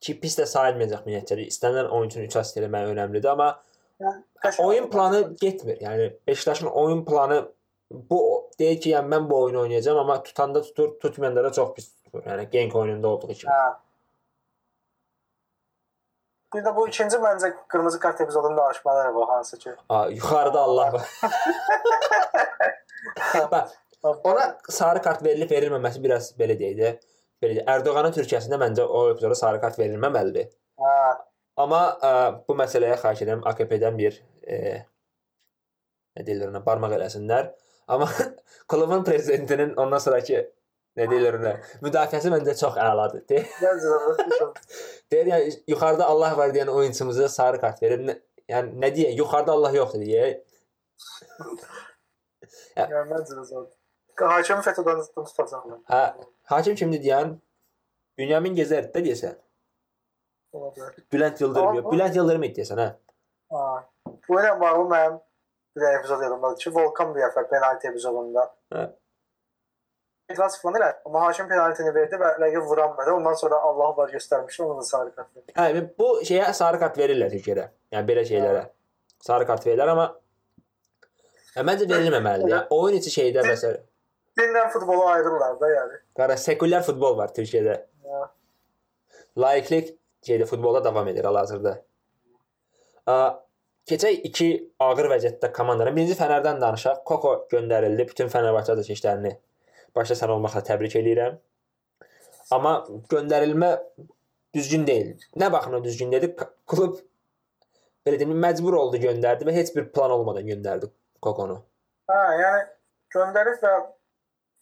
[0.00, 1.50] ki pis də sayılmayacaq nəticədir.
[1.52, 3.62] İstənilən oyunçunun 3 assist eləməyi önəmlidir, amma
[4.00, 5.80] oyun oyun planı getmir.
[5.80, 7.40] Yəni Beşiktaşın oyun planı
[7.90, 11.92] bu deyir ki, yəni mən bu oyunu oynayacağam, amma tutanda tutur, tutmayanda da çox pis
[12.04, 12.22] tutur.
[12.22, 13.52] Yəni Genk oyununda olduğu kimi.
[13.52, 13.74] Hə.
[16.54, 19.70] Bir də bu ikinci məncə qırmızı kart epizodunu danışmaları bu hansı ki.
[19.88, 21.08] Ha, yuxarıda Allah var.
[23.50, 23.72] Bax,
[24.02, 26.92] ona sarı kart verilib verilməməsi biraz belə deyək də.
[27.40, 30.50] Belə Ərdoğanın Türkiyəsində məncə o epizoda sarı kart verilməməlidir.
[30.80, 30.94] Hə.
[31.60, 32.12] Amma ə,
[32.48, 34.80] bu məsələyə xahiş edirəm AKP-dən bir e,
[36.16, 37.52] nə deyirlər ona barmaq eləsinlər.
[37.90, 38.08] Amma
[38.70, 40.48] klubun prezidentinin ondan sonrakı
[41.00, 41.54] nə deyirlər ona
[41.86, 43.24] müdafiəsi məncə çox əladır.
[43.32, 48.06] Deyir yəni yuxarıda Allah var deyən oyunçumuza sarı kart verir.
[48.50, 49.12] Yəni nə deyə?
[49.18, 50.30] Yuxarıda Allah yoxdur deyə.
[52.76, 53.66] yəni məncə.
[54.20, 55.78] Hakim FETÖ-dən tutacaqlar.
[55.88, 56.02] Hə,
[56.52, 57.38] hakim kimdir deyən?
[58.20, 59.38] Bünyamin Gezər də bilər.
[61.12, 61.92] Bülent Yıldırım yox.
[61.92, 62.88] Bülent Yıldırım idi deyəsən, hə.
[63.54, 63.66] Ha.
[64.28, 65.18] Bu ilə bağlı mənim
[65.76, 68.44] bir epizod yadımdadır ki, Volkan bir dəfə penalti epizodunda.
[68.74, 68.82] Hə.
[70.30, 73.12] İtiraz falan elə, amma hakim penaltini verdi və rəqib vuranmadı.
[73.18, 75.52] Ondan sonra Allah var göstərmişdi, ona da sarı kart verdi.
[75.56, 77.64] Hə, bu şeyə sarı kart verirlər Türkiyədə.
[77.96, 78.62] Yəni belə şeylərə.
[79.26, 80.06] Sarı kart verirlər amma
[81.56, 82.54] hə, məncə verilməməlidir.
[82.54, 83.82] Yəni oyun içi şeydə məsələn,
[84.38, 85.96] Dinlə futbolu ayırırlar da yəni.
[86.16, 87.74] qara sekulyar futbol var Türkiyədə.
[88.06, 88.20] Ya.
[89.36, 91.74] Laiklik şeydə futbolda davam edir hal-hazırda.
[93.10, 93.16] A,
[93.90, 95.96] keçək iki ağır vəziyyətdə komandaların.
[95.96, 97.02] Birinci Fənərdən danışaq.
[97.04, 98.06] Koko göndərildi.
[98.08, 99.34] Bütün Fənərbağçe azarkeşlərini
[99.96, 101.38] başda sən olmaqla təbrik eləyirəm.
[102.54, 102.72] Amma
[103.12, 103.70] göndərilmə
[104.54, 105.14] düzgün deyil.
[105.38, 106.32] Nə baxımdan düzgün dedi?
[106.70, 106.98] Klub
[108.06, 110.90] belə deyim, məcbur oldu göndərdi və heç bir plan olmadan göndərdi
[111.22, 111.58] Kokonu.
[112.10, 112.62] Hə, yəni
[113.14, 113.74] göndərib və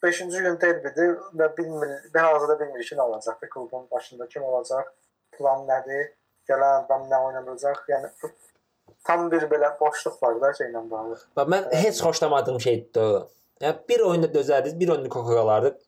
[0.03, 4.43] 5-ci gün derbidir və bilmir, bir hazırda bilmir ki, nə olacaq, bir klubun başında kim
[4.43, 4.91] olacaq,
[5.37, 6.11] plan nədir,
[6.49, 8.11] gələn adam nə oynanacaq, yəni
[9.07, 11.19] tam bir belə boşluq var da şeylə bağlı.
[11.39, 13.27] Bax mən heç xoşlamadığım şeydir
[13.61, 13.65] o.
[13.65, 15.81] Yəni bir oyunda dözərdiniz, bir oyunda Koko qalardıq.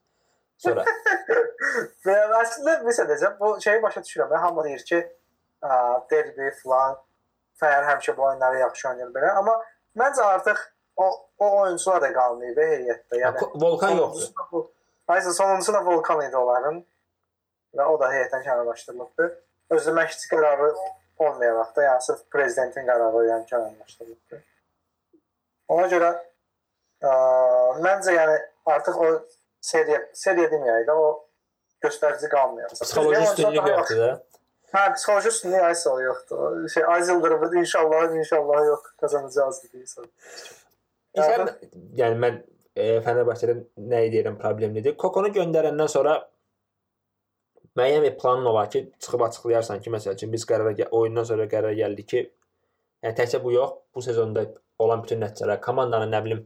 [0.57, 0.85] Sonra
[2.05, 4.35] Və əslində bir şey deyəcəm, bu şeyi başa düşürəm.
[4.43, 4.99] Hamı deyir ki,
[5.63, 5.73] ə,
[6.11, 6.97] derbi falan
[7.61, 9.53] Fəyər həmişə bu oyunları yaxşı oynayır belə, amma
[10.01, 10.61] məncə artıq
[10.97, 13.19] o o oyunçular da qalmayıb heyətdə.
[13.21, 14.65] Yəni Volkan yoxdur.
[15.07, 16.81] Aysa sonuncusu da Volkan idi onların.
[17.77, 19.27] Və o da heyətdən kənarlaşdırılıbdı.
[19.77, 20.71] Özü məşqçi qərarı
[21.21, 24.41] olmayaraq da, yəni sırf prezidentin qərarı ilə kənarlaşdırılıbdı.
[25.75, 26.11] Ona görə
[27.01, 27.13] ə,
[27.83, 28.37] məncə yəni
[28.75, 29.11] artıq o
[29.61, 31.07] seriya seriya deməyək də o
[31.85, 32.69] göstərici qalmıyor.
[32.73, 34.11] Psixoloji üstünlük yoxdur da.
[34.71, 36.67] Hə, psixoloji üstünlük aysa yoxdur.
[36.73, 40.09] Şey Ayzıldırıb inşallah inşallah yox qazanacağız deyirsən.
[41.17, 41.47] Yəni,
[41.99, 42.37] yəni mən
[42.75, 44.95] e, Fənərbağçədən nə deyirəm problemlidir.
[44.97, 46.15] Kokonu göndərəndən sonra
[47.77, 51.75] müəyyən bir planın olar ki, çıxıb açıqlayarsan ki, məsəl üçün biz qərara oyundan sonra qərara
[51.75, 52.23] gəldik ki,
[53.03, 54.45] yəni təkcə bu yox, bu sezonda
[54.79, 56.45] olan bütün nəticələr, komandanın nə bilim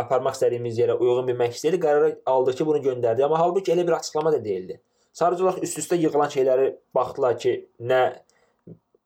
[0.00, 3.24] aparmaq istədiyimiz yerə uyğun bir məqsədi qərara aldıq ki, bunu göndərdi.
[3.26, 4.78] Amma halbuki elə bir açıqlama da deyildi.
[5.14, 7.54] Sadəcə olaraq üst-üstə yığılan şeyləri baxdılar ki,
[7.90, 8.00] nə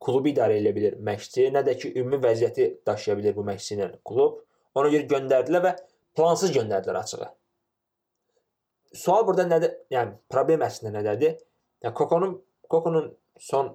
[0.05, 3.91] klubu idarə edə bilər məşqçi, nə də ki, ümumi vəziyyəti daşıya bilər bu məşqçi ilə
[4.09, 4.39] klub.
[4.79, 5.74] Ona görə göndərdilər və
[6.16, 7.29] plansız göndərdilər açığı.
[8.97, 9.74] Sual burada nədir?
[9.93, 11.37] Yəni problem əslində nədədir?
[11.85, 13.11] Yəni Kokonun Kokonun
[13.41, 13.74] son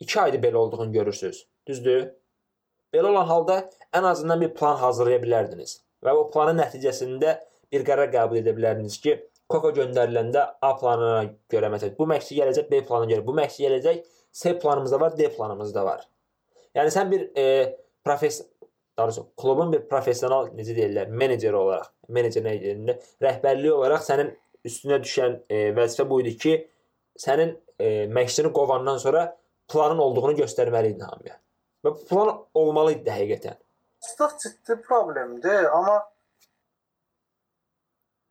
[0.00, 1.46] 2 aydır belə olduğunu görürsüz.
[1.66, 2.10] Düzdür?
[2.94, 3.58] Belə olan halda
[3.92, 7.38] ən azından bir plan hazırlaya bilərdiniz və o planın nəticəsində
[7.72, 9.16] bir qərar qəbul edə bilərdiniz ki,
[9.46, 11.18] Koko göndəriləndə A planına
[11.52, 14.00] görə məsələn bu məşqçi gələcək B planına görə, bu məşqçi gələcək
[14.34, 16.00] C planımız da var, D planımız da var.
[16.74, 17.44] Yəni sən bir e,
[18.04, 18.40] profes
[18.98, 24.32] doğrusu klubun bir professional necə deyirlər, menecer olaraq, menecer deyirlər, rəhbərliyi olaraq sənin
[24.66, 26.56] üstünə düşən e, vəzifə bu idi ki,
[27.22, 29.28] sənin e, məşqçini qovandan sonra
[29.72, 31.38] planın olduğunu göstərməli idin hamıya.
[31.86, 33.62] Və plan olmalı idi həqiqətən.
[34.18, 35.96] Çox ciddi problemdir, amma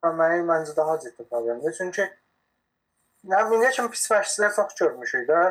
[0.06, 1.74] mənim məncə daha ciddi problemdir.
[1.78, 2.06] Çünki
[3.32, 5.44] yəni indiyə kimi pis məşqçilər çox görmüşük də.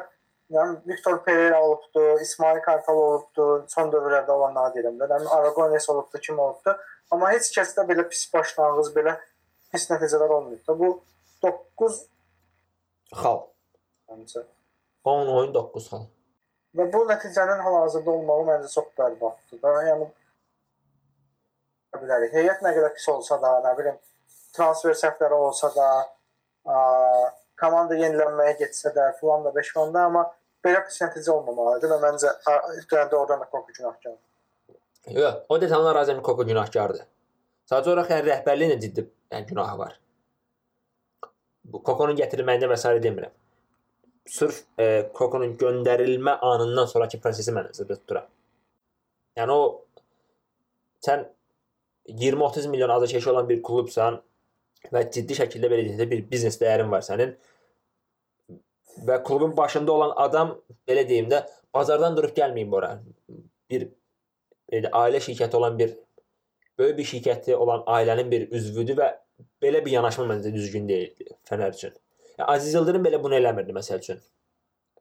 [0.55, 5.09] Yəni Viktor Pereira olubdu, İsmail Kartal olubdu, son dövrlərdə olanları deyirəm də.
[5.13, 6.77] Yəni Aragones olubdu, kim olubdu.
[7.11, 9.17] Amma heç kəsdə belə pis başlanğıc, belə
[9.73, 10.79] pis nəticələr olmayıb da.
[10.79, 10.91] Bu
[11.43, 12.03] 9
[13.23, 13.41] xal.
[14.11, 14.45] Məncə
[15.05, 16.07] 10 oyun 9 xal.
[16.75, 19.75] Və bu nəticənin hal-hazırda olmağı məncə çox bərbaddır da.
[19.89, 20.09] Yəni
[22.03, 22.35] bilərik.
[22.35, 23.99] Heyət nə qədər pis olsa da, nə bilim,
[24.57, 25.89] transfer səhvləri olsa da,
[26.67, 26.79] ə,
[27.61, 30.25] komanda yenilənməyə getsə də, filan da 5 fanda, amma
[30.65, 32.33] belə pis nəticə olmamalıdır və məncə
[32.91, 34.17] gəldi oradan da Koko günahkar.
[35.15, 37.07] Yox, o detallar razıyam Koko günahkardır.
[37.71, 39.99] Sadəcə olaraq yəni rəhbərliyin də ciddi yəni günahı var.
[41.65, 42.91] Bu Kokonun gətirilməyində s.
[43.05, 43.33] demirəm.
[44.27, 48.29] Sırf e, Kokonun göndərilmə anından sonraki prosesi mən nəzərdə tuturam.
[49.37, 49.65] Yəni o
[51.05, 51.27] sən
[52.09, 54.21] 20-30 milyon azarkeşi olan bir klubsan
[54.93, 57.35] və ciddi şəkildə belə deyək bir biznes dəyərin var sənin
[59.09, 60.55] və klubun başında olan adam
[60.89, 61.43] belə deyim də
[61.75, 62.95] bazardan durub gəlməyib ora.
[63.71, 63.89] Bir
[64.73, 65.97] belə ailə şirkəti olan bir
[66.79, 69.11] böyük bir şirkəti olan ailənin bir üzvüdür və
[69.63, 71.97] belə bir yanaşma məncə düzgün deyildi Fənər üçün.
[72.39, 74.21] Yəni Aziz Yıldırım belə bunu eləmirdi məsəl üçün.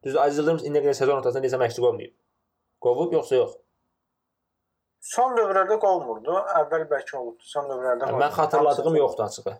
[0.03, 2.15] Düz Aziz Yıldırım indiyə qədər sezon ortasında necə məşqçi olmayıb.
[2.83, 3.53] Qovub yoxsa yox?
[5.03, 6.35] Son dövrlərdə qolmurdu.
[6.61, 7.43] Əvvəl bəlkə olubdu.
[7.47, 8.07] Son dövrlərdə.
[8.07, 9.55] Yəni, mən xatırladığım yoxdur açığı.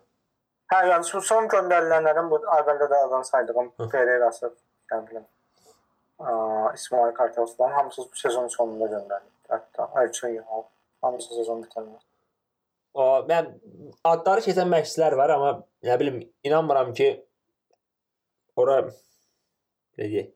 [0.74, 4.54] Hə, yəni bu son göndərilənlərin bu əvvəldə də adan saydığım Pereirası,
[4.92, 5.30] yəni bilmirəm.
[6.74, 9.34] İsmail Kartoslan hamısı bu sezon sonunda göndərildi.
[9.50, 10.64] Hətta Ayçın Yahov
[11.02, 12.00] hamısı sezon bitəndə.
[12.94, 13.50] O mən
[14.06, 15.52] adları keçən məşqçilər var, amma
[15.84, 17.08] nə bilim inanmıram ki
[18.60, 20.34] ora belə deyək,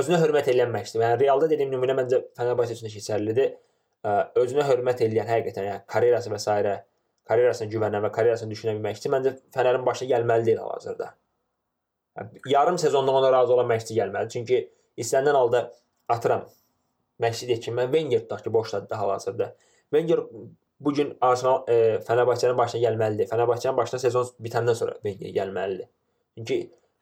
[0.00, 1.00] özünə hörmət məşqçi.
[1.00, 3.56] Yəni Realda dediyim nümunə məncə Fenerbahçe üçün də keçərlidir.
[4.40, 6.78] Özünə hörmət edən həqiqətən yəni karyerası və s
[7.30, 11.10] karyerasına güvənən və karyerasını düşünən bir məşqçi məncə Fənərin başına gəlməli deyil hal-hazırda.
[12.46, 14.30] Yarım sezonda ona razı olan məşqçi gəlməli.
[14.34, 14.58] Çünki
[14.98, 15.60] istənilən halda
[16.08, 16.48] atıram
[17.22, 19.54] məşqçi deyək ki, mən Wenger tutaq ki, boşladı hal-hazırda.
[19.94, 20.24] Wenger
[20.80, 21.76] bu gün Arsenal e,
[22.08, 23.30] Fənərbağçənin başına gəlməlidir.
[23.30, 25.88] Fənərbağçənin başına sezon bitəndən sonra Wenger gəlməlidir.
[26.38, 26.58] Çünki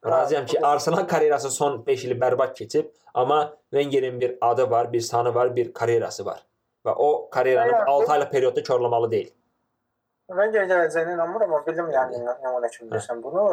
[0.06, 5.00] razıyam ki, Arsenal karyerası son 5 ili bərbad keçib, amma Wengerin bir adı var, bir
[5.00, 6.46] sanı var, bir karyerası var.
[6.86, 9.30] Və o karyeranı 6 aylıq periodda korlamalı deyil.
[10.30, 13.44] Mən geri gələcəyinə inanmıram, amma bildim yəni nümunə kimi deyirsən bunu.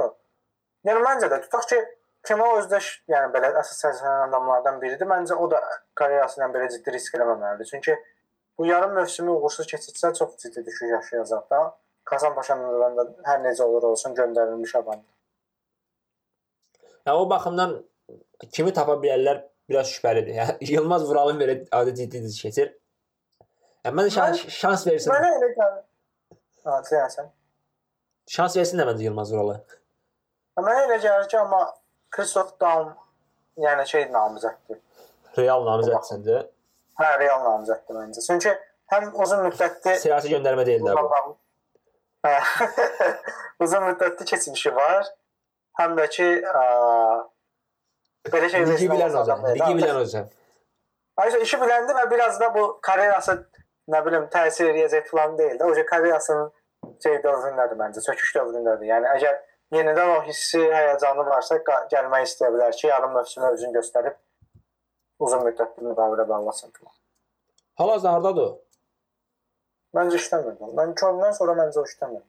[0.86, 1.86] Yəni məncə də tutaq ki,
[2.26, 5.06] Kemo özdeş, yəni belə əsas səslənən adamlardan biridir.
[5.06, 5.60] Məncə o da
[6.00, 7.68] karyerası ilə belə ciddi risk eləməməlidir.
[7.70, 7.96] Çünki
[8.58, 11.60] bu yarım mövsümü uğursuz keçirsə çox ciddi düşüş yaşayacaq da.
[12.04, 15.04] Kazan Paşanın da hər necə olur olsun göndərilmiş adam.
[17.06, 17.76] Yəni o baxımdan
[18.54, 20.36] kimi tapa bilərlər biraz şübhəlidir.
[20.40, 22.74] Yəni Yılmaz Vuralın belə adi ciddi diz keçir.
[23.86, 25.14] Yəni mən şans, şans versin.
[25.14, 25.82] Mənə elə gəlir.
[26.66, 27.32] Ha, deyəsən.
[28.36, 29.60] Şans versin də məncə Yılmaz Vurala.
[30.58, 31.62] Mənə elə gəlir ki, amma
[32.16, 32.94] Kristof Daum
[33.62, 34.80] yəni şey namizəddir.
[35.38, 36.40] Real namizəd səncə?
[37.02, 38.24] Hə, Real namizəddir məncə.
[38.26, 38.54] Çünki
[38.94, 41.36] həm uzun müddətli Siyasi göndərmə deyil də bu.
[42.26, 42.36] Hə.
[43.66, 45.12] uzun müddətli keçmişi var.
[45.80, 46.64] Həm də ki, ə,
[48.32, 49.56] belə şey Ligi bilən o zaman.
[49.58, 50.30] Ligi bilən zaman.
[51.18, 53.38] Ayrıca işi biləndi və biraz da bu karyerası
[53.92, 55.68] nə bilim təsir edəcək falan deyil də.
[55.68, 55.76] O
[57.04, 58.88] şey dövründədir məncə, çöküş dövründədir.
[58.90, 59.40] Yəni əgər
[59.76, 61.58] yenidən o hissi, həyəcanı varsa
[61.92, 64.20] gəlmək istəyə bilər ki, yarım mövsümü özünü göstərib
[65.26, 66.74] uzun müddətli müqavilə bağlasın.
[67.82, 68.54] Hal-hazırda hardadır?
[69.96, 70.58] Məncə işləmir.
[70.78, 72.24] Mən Kölndən sonra məncə o işləmir.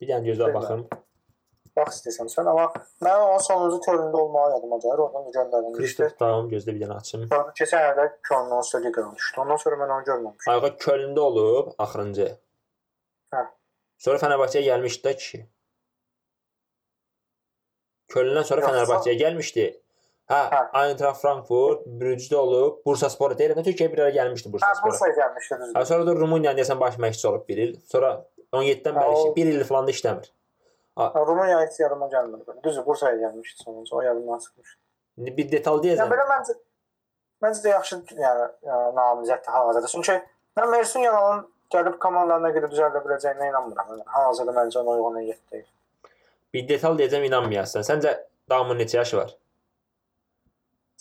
[0.00, 0.86] Bir dənə gözlə baxım.
[1.76, 2.66] Bax istəyirsən sən, amma
[3.04, 5.02] mən onun sonuncu Kölndə olmağı yadıma gəlir.
[5.06, 5.80] Oradan da göndərilmişdi.
[5.82, 7.26] Kristof Daum gözlə bir dənə açım.
[7.32, 9.40] Sonra keçən ildə Kölndən Liqaya düşdü.
[9.44, 10.52] Ondan sonra mən onu görməmişdim.
[10.52, 12.28] Ayağa Kölndə olub axırıncı.
[13.34, 13.42] Hə.
[14.06, 15.42] Sonra Fənərbağçəyə gəlmişdi də ki.
[18.14, 19.66] Kölndən sonra Fənərbağçəyə gəlmişdi.
[20.30, 20.60] Hə, Hə.
[20.80, 23.60] Eintracht Frankfurt, Brüjdə olub, Bursaspor deyirəm.
[23.66, 24.92] Türkiyəyə bir ara gəlmişdi Hə, Bursaspora.
[24.92, 27.76] Bursaya gəlmişdi Hə, sonra da Rumıniyanın deyəsən baş məşqçisi olub bir il.
[27.92, 28.10] Sonra
[28.52, 30.32] 17-dən Hə, bəri o- işi- bir il falan da işləmir.
[30.96, 32.62] Rumıniya heç yadıma gəlmir.
[32.64, 33.96] Düzdür, Bursaya gəlmişdi sonuncu.
[33.96, 34.80] O yadımdan çıxmışdı.
[35.18, 36.10] İndi bir detal Yəni deyəcəm.
[36.12, 36.54] belə məncə
[37.44, 39.86] məncə də yaxşı yəni, yəni namizəddir hal-hazırda.
[39.86, 40.16] Çünki
[40.56, 43.90] mən Mersin Yanalın gəlib komandalarına görə düzəldə biləcəyinə inanmıram.
[43.92, 45.66] Yəni, hal-hazırda məncə ona uyğun heyət deyil.
[46.54, 47.84] Bir detal deyəcəm inanmayasan.
[47.84, 48.16] Səncə
[48.50, 49.36] Damın neçə yaşı var?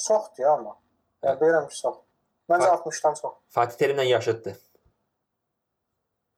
[0.07, 0.75] Çoxdur ya amma.
[1.23, 1.97] Yəni bilirəm ki, çox.
[2.49, 2.77] Məncə Hə.
[2.81, 3.33] 60-dan çox.
[3.49, 4.57] Fatih Terimlə yaşıddır.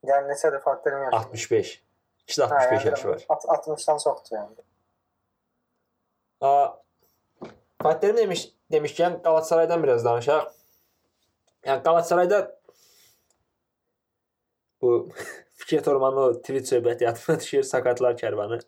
[0.05, 1.15] Yəni neçədir Fatih'in yaşı?
[1.17, 1.83] 65.
[2.27, 3.25] İkisi də Hə, 65 yəni yaşı var.
[3.29, 4.63] alt- 60-dan çoxdur yəni.
[6.41, 6.67] Aa,
[7.83, 10.49] Fatih Terim demiş demişkən Qalatasaraydan biraz danışaq.
[11.65, 12.41] Yəni Qalatasarayda
[14.81, 15.09] bu
[15.53, 18.59] Fikret Ormanlı o tweet söhbəti yadıma düşür sakatlar kərvanı.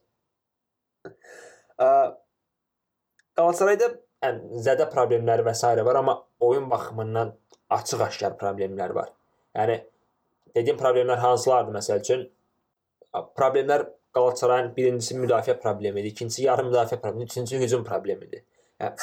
[3.37, 3.91] Qalatasarayda
[4.23, 5.67] yəni zədə problemləri və s.
[5.85, 7.35] var, amma oyun baxımından
[7.69, 9.11] açıq-aşkar problemlər var.
[9.55, 9.77] Yəni
[10.55, 12.25] dediyim problemlər hansılardır məsəl üçün?
[13.13, 18.41] Problemlər Qalatasarayın birincisi müdafiə problemidir, ikincisi yarım müdafiə problemi, üçüncüsü hücum problemidir.
[18.79, 18.95] Yəni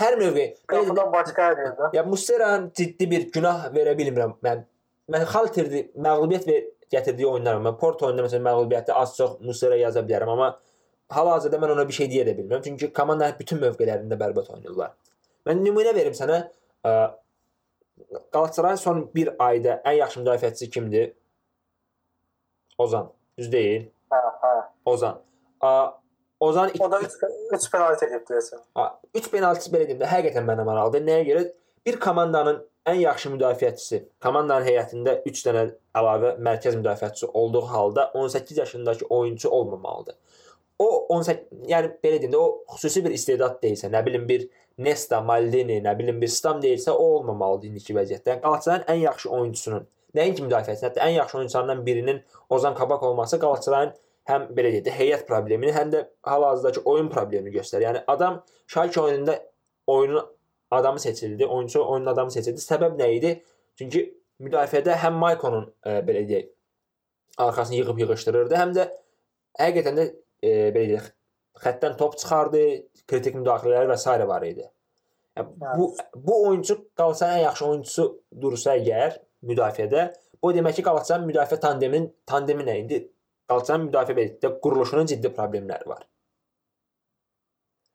[0.00, 1.90] hər belə Qapıdan başqa eləyir də.
[1.96, 4.34] Ya Muslera'nın ciddi bir günah verə bilmirəm.
[4.44, 4.64] Mən
[5.10, 6.58] mən Halterdi məğlubiyyət və
[6.92, 7.60] gətirdiyi oyunlar.
[7.64, 10.50] Mən Porto oyununda məsələn məğlubiyyəti az çox Muslera yaza bilərəm, amma
[11.14, 12.64] hal-hazırda mən ona bir şey deyə də bilmirəm.
[12.64, 14.92] Çünki komandanın bütün mövqelərində bərbad oynayırlar.
[15.46, 16.42] Mən nümunə verim sənə.
[16.84, 16.92] Ə,
[18.32, 21.10] Qalatasarayın son bir ayda ən yaxşı müdafiəçisi kimdir?
[22.84, 23.10] Ozan.
[23.38, 23.88] Düz deyil.
[24.12, 24.52] Hə, hə.
[24.92, 25.20] Ozan.
[25.60, 25.70] Ə,
[26.40, 28.62] Ozan O da 3 penalti edib deyəsən.
[29.14, 31.04] 3 penaltisi belə deyim də həqiqətən mənə maraqlıdır.
[31.08, 31.42] Nəyə görə?
[31.86, 35.66] Bir komandanın ən yaxşı müdafiəçisi, komandanın heyətində 3 dənə
[36.00, 40.16] əlavə mərkəz müdafiəçisi olduğu halda 18 yaşındakı oyunçu olmamalıdır.
[40.78, 44.48] O 18 yəni belə deyim də o xüsusi bir istedad deyilsə, nə bilim bir
[44.80, 48.40] Nesta, Maldini, nə bilim bir Stam deyilsə o olmamalıdır indiki vəziyyətdə.
[48.40, 53.92] Qalatasarayın ən yaxşı oyunçusunun, nəinki müdafiəçisi, hətta ən yaxşı oyunçularından birinin Ozan Kabak olması Qalatasarayın
[54.30, 57.86] həm belə deyək də heyət problemini, həm də hal-hazırdakı oyun problemini göstərir.
[57.88, 59.38] Yəni adam Schalke oyununda
[59.86, 60.26] oyunun
[60.70, 62.60] adamı seçildi, oyunçu oyunun adamı seçildi.
[62.62, 63.36] Səbəb nə idi?
[63.78, 64.04] Çünki
[64.40, 66.50] müdafiədə həm Maykonun e, belə deyək
[67.38, 68.86] arxasını yığıb yığışdırırdı, həm də
[69.60, 70.06] həqiqətən də
[70.42, 71.08] e, belə deyək
[71.64, 72.60] xəttdən top çıxardı,
[73.10, 74.28] kritik müdaxilələr və s.
[74.28, 74.68] var idi.
[75.38, 75.48] Yəni,
[75.78, 78.06] bu bu oyunçu Qalatasarayın ən yaxşı oyunçusu
[78.40, 80.06] dursa əgər müdafiədə,
[80.42, 83.02] bu demək ki, Qalatasarayın müdafiə tandeminin tandemi nə idi?
[83.50, 86.06] Qalatasarayın müdafiə belə quruluşunun ciddi problemləri var.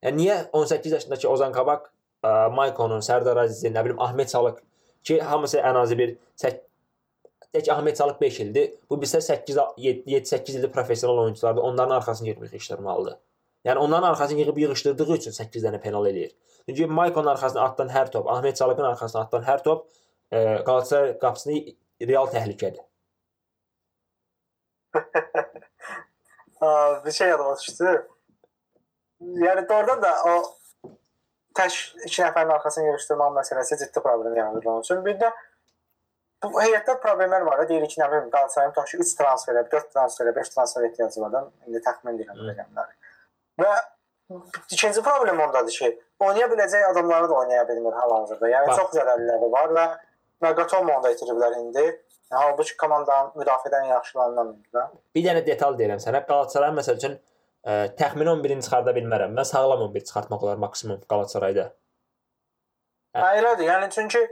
[0.06, 1.90] Yəni niyə 18 yaşındakı Ozan Kabak,
[2.24, 4.62] ə, Maykonun, Sərdar Azizin, nə bilim Ahmet Salıq
[5.04, 8.74] ki, hamısı ən azı bir tək Ahmet Salıq 5 ildir.
[8.90, 11.62] Bu bizdə 8 7-8 ildir professional oyunçulardır.
[11.62, 13.18] Onların arxasını yığıb yığışdırmalıdır.
[13.66, 16.36] Yəni onların arxasını yığıb yığışdırdığı üçün 8 dənə penal eləyir.
[16.68, 19.88] Çünki Maykonun arxasına atdan hər top, Ahmet Salığın arxasına atdan hər top
[20.32, 22.84] Qalatasaray qapısını real təhlükədir.
[27.06, 28.08] Bir şey yadıma düşdü.
[29.22, 30.56] Yəni doğrudan da o
[31.56, 35.06] tək iki nəfərin arxasını yığışdırmaq məsələsi ciddi problem yaradır onun üçün.
[35.06, 35.30] Bir də
[36.44, 37.64] bu heyətdə problemlər var.
[37.70, 41.32] Deyirik ki, nə bilim Qalatasarayın tutaq ki 3 transferə, 4 transferə, 5 transfer ehtiyacı var.
[41.68, 42.94] İndi təxmin edirəm rəqəmləri.
[43.62, 43.72] Və
[44.74, 48.46] ikinci problem ondadır ki, oynaya biləcək adamları da oynaya bilmir hal-hazırda.
[48.50, 48.78] Yəni Bax.
[48.82, 49.86] çox zərərləri var və
[50.46, 51.86] Nagatomo da itiriblər indi.
[52.34, 53.90] Halbuki komandanın müdafiədən
[54.74, 54.84] da.
[55.16, 56.24] Bir dənə detal deyirəm sənə.
[56.30, 59.36] Qalatasarayın məsəl üçün ə, təxmini 11-ni çıxarda bilmərəm.
[59.38, 61.70] Mən sağlam 11 çıxartmaq olar maksimum Qalatasarayda.
[63.16, 63.22] Hə.
[63.22, 63.70] Hə, elədir.
[63.70, 64.24] Yəni çünki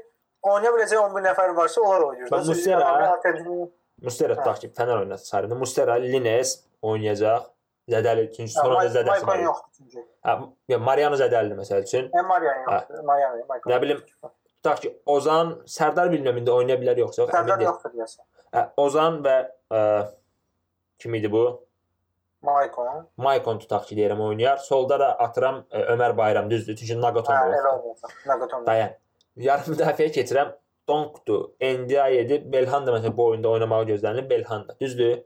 [0.43, 2.31] oynaya biləcək 11 nəfər varsa onlar oynayır.
[2.33, 2.49] Bax,
[4.03, 4.41] Mustera Hə.
[4.41, 5.55] tutaq ki, Fener oynasın sarında.
[5.55, 7.45] Mustera, Lines oynayacaq.
[7.91, 9.39] Zədəli çünki sonra da zədəsi var.
[9.43, 10.03] yoxdur çünki.
[10.25, 12.09] Hə, Mariano zədəlidir məsəl üçün.
[12.15, 13.03] Hem Mariano yoxdur.
[13.09, 13.71] Mariano, Maicon.
[13.71, 14.03] Nə bilim,
[14.63, 17.31] Tutaq ki, Ozan Sərdar bilmirəm indi oynaya bilər yoxsa yox.
[17.35, 18.23] Sərdar yoxdur deyəsən.
[18.55, 19.33] Hə, Ozan və
[19.75, 19.81] ə,
[21.03, 21.41] kim idi bu?
[22.47, 23.03] Maicon.
[23.19, 24.61] Maicon tutaq ki, deyirəm oynayar.
[24.63, 26.77] Solda da atıram ə, Ömər Bayram düzdür.
[26.79, 28.15] Çünki Nagatomo Hə, olacaq.
[28.31, 28.65] Nagatomo.
[28.69, 28.95] Dayan.
[29.49, 30.55] Yarım müdafiəyə keçirəm.
[30.87, 32.47] Donkdur, Ndiaye'dir.
[32.51, 34.29] Belhanda məsələn bu oyunda oynamağı gözlənilir.
[34.29, 34.75] Belhanda.
[34.79, 35.23] Düzdür?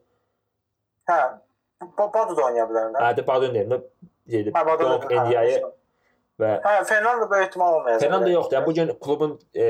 [1.10, 1.22] Hə.
[1.98, 3.02] Badu da oynaya bilərlər.
[3.06, 3.86] Hə, də Badun deyirəm.
[4.34, 4.54] Deyir.
[4.54, 5.72] Hə, Badu Donk, da.
[6.42, 8.04] Və Hə, Fernando böyük ehtimal olmayacaq.
[8.06, 8.58] Fernando yoxdur.
[8.58, 9.68] Yəni bu gün klubun e,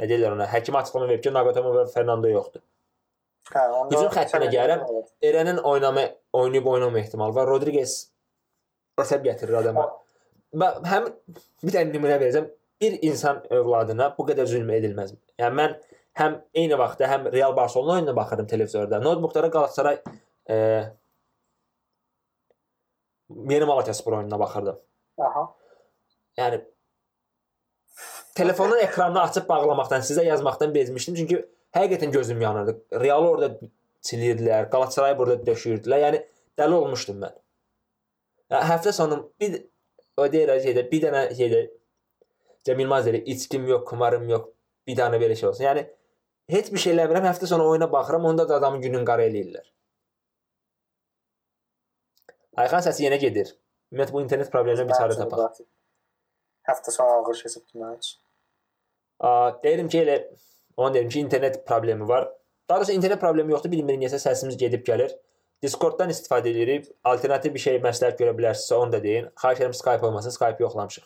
[0.00, 0.48] nə deyirlər ona?
[0.52, 2.64] Həkim açıqlama verib ki, Nagatomo və Fernando yoxdur.
[3.52, 4.84] Hə, onda Hücum xəttinə gəlirəm.
[5.24, 6.04] Erenin oynama
[6.36, 7.48] oynayıb oynamama ehtimalı var.
[7.48, 7.96] Rodriguez
[9.00, 9.88] əsəb gətirir adama.
[10.52, 11.08] Və həm
[11.64, 12.52] bir dənə nümunə verəcəm.
[12.82, 15.14] Bir insan övladına bu qədər zülm edilməz.
[15.40, 15.76] Yəni mən
[16.18, 19.00] həm eyni vaxtda həm Real Barcelona oyununa baxırdım televizorda.
[19.00, 20.02] Notebooklara Galatasaray
[20.50, 20.56] e,
[23.48, 24.80] Yeni Malatyaspor oyununa baxırdım.
[25.18, 25.44] Aha.
[26.38, 26.60] Yəni
[28.34, 31.14] telefonun ekranını açıb bağlamaqdan, sizə yazmaqdan bezmişdim.
[31.14, 31.42] Çünki
[31.76, 32.76] həqiqətən gözüm yanırdı.
[33.00, 33.58] Realı orada
[34.02, 36.04] silirdilər, Qalatasarayı burada döşürdülər.
[36.06, 36.22] Yəni
[36.58, 37.36] dəli olmuşdum mən.
[38.50, 39.60] Yəni, həftə sonu bir
[40.16, 41.62] o deyir şeydə bir dənə şeydə
[42.64, 44.48] Cem Yılmaz deyir, içkim yox, kumarım yox.
[44.86, 45.64] Bir dənə belə şey olsun.
[45.64, 45.86] Yəni
[46.50, 47.26] heç bir şey eləmirəm.
[47.26, 49.64] Həftə sonu oyuna baxıram, onda da adamın günün qara eləyirlər.
[52.62, 53.54] Ayxan səsi yenə gedir.
[53.92, 55.58] Ümumiyyətlə bu internet probleminə bir çarə tapaq.
[56.68, 58.14] Həftə sonu ağır keçib demək.
[59.20, 60.16] Aa, deyirəm ki, elə
[60.78, 62.30] onu deyirəm ki, internet problemi var.
[62.70, 63.70] Daha doğrusu internet problemi yoxdur.
[63.74, 65.12] Bilmirik niyəsə səsimiz gedib gəlir.
[65.62, 66.88] Discord-dan istifadə edirik.
[67.04, 69.28] Alternativ bir şey məsləhət görə bilərsinizsə onu da deyin.
[69.42, 70.34] Xahiş edirəm Skype olmasın.
[70.38, 71.04] Skype yoxlamışıq.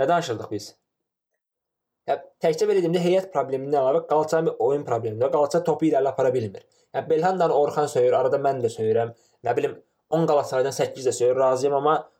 [0.00, 0.72] Nə danışırdıq biz?
[2.08, 5.30] Ya təkcə belə deyim də heyət problemindən əlavə bir oyun problemi də.
[5.30, 6.64] Qalatasaray topu irəli apara bilmir.
[6.94, 9.12] Ya Belhandanı Orxan söyür, arada mən də söyürəm.
[9.44, 9.76] Nə bilim
[10.12, 12.10] 10 Qalatasaraydan 8 də söyür, razıyam amma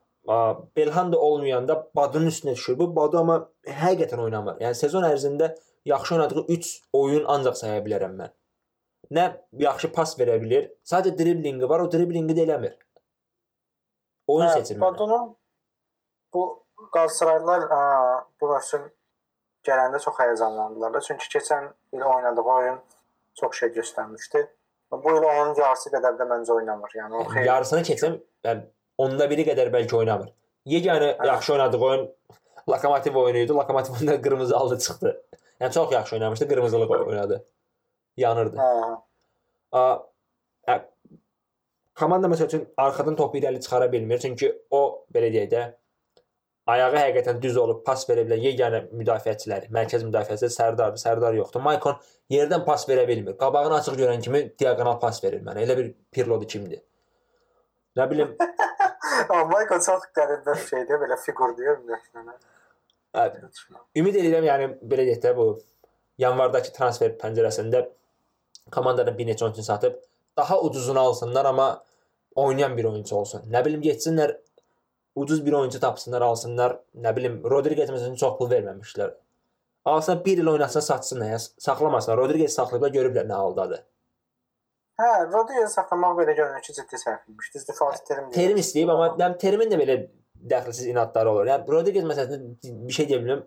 [0.77, 2.79] Belhanda olmayanda Badunun üstünə düşür.
[2.79, 3.37] Bu Badu amma
[3.67, 4.61] həqiqətən oynamır.
[4.63, 5.53] Yəni sezon ərzində
[5.85, 8.33] yaxşı oynadığı 3 oyun ancaq saya bilərəm mən.
[9.11, 9.25] Nə
[9.65, 12.77] yaxşı pas verə bilir, sadəcə driblinqi var, o driblinqi də eləmir.
[14.27, 14.81] Oyun Hə, seçimi.
[14.81, 15.37] Badunun
[16.35, 16.43] bu
[16.93, 17.67] Qalatasaraylılar
[18.41, 18.87] bu mövsüm
[19.67, 21.01] gələndə çox həyəcanlandılar da.
[21.01, 22.81] Çünki keçən il oynadığı oyun
[23.41, 24.47] çox şey göstərmişdi.
[24.93, 26.95] Bu il onun yarısı qədər də məncə oynamır.
[26.97, 28.65] Yəni o xeyli Yarısını keçsəm, yəni
[29.01, 30.33] onda biri qədər bəlkə oynamır.
[30.69, 31.27] Yeganə Hə.
[31.27, 32.11] yaxşı oynadığı oyun
[32.69, 33.53] Lokomotiv oyunu idi.
[33.53, 35.15] Lokomotiv onda qırmızı aldı çıxdı.
[35.61, 37.47] Yəni çox yaxşı oynamışdı, qırmızılıq oynadı.
[38.17, 38.57] Yanırdı.
[39.73, 40.81] Hə.
[41.95, 45.65] Komanda məsəl üçün arxadan topu irəli çıxara bilmir, çünki o belə deyək də
[46.67, 51.01] ayağı həqiqətən düz olub pas verə bilən yeganə müdafiəçiləri, mərkəz müdafiəçisi Sərdardır.
[51.03, 51.65] Sərdar yoxdur.
[51.65, 51.99] Maykon
[52.31, 53.37] yerdən pas verə bilmir.
[53.41, 55.65] Qabağını açıq görən kimi diaqonal pas verir mənə.
[55.67, 56.83] Elə bir Pirlodu kimdir?
[57.99, 58.37] Nə bilim,
[59.53, 62.39] Michael çox qəribə şeydir, belə fiqur deyir ümumiyyətlə.
[63.13, 63.27] ə,
[64.01, 65.49] ümid edirəm yəni belə deyək də bu
[66.23, 67.83] yanvardakı transfer pəncərəsində
[68.73, 69.99] komandanın bir neçə oyunçu satıb
[70.37, 71.85] daha ucuzunu alsınlar, amma
[72.35, 73.45] oynayan bir oyunçu olsun.
[73.53, 74.37] Nə bilim getsinlər
[75.15, 76.79] ucuz bir oyunçu tapsınlar, alsınlar.
[76.95, 79.15] Nə bilim Rodriguez məsələn çox pul verməmişlər.
[79.85, 82.19] Alsın 1 il oynatsın, satsınlar, ya saxlamasınlar.
[82.19, 83.83] Rodriguez saxlayıblar, görüblər nə haldadır.
[85.01, 87.55] Hə, Rodriguez saxlamaq belə görünür ki, ciddi səhv etmiş.
[87.55, 88.31] Düzdür, Fatih Terim.
[88.31, 89.99] Terim istəyib, amma yəni Terimin də belə
[90.55, 91.51] dəxilsiz inadları olur.
[91.51, 93.43] Yəni Rodriguez məsələn bir şey deyə bilmirəm.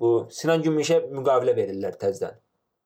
[0.00, 2.40] Bu Sinan Gümüşə müqavilə verirlər təzədən.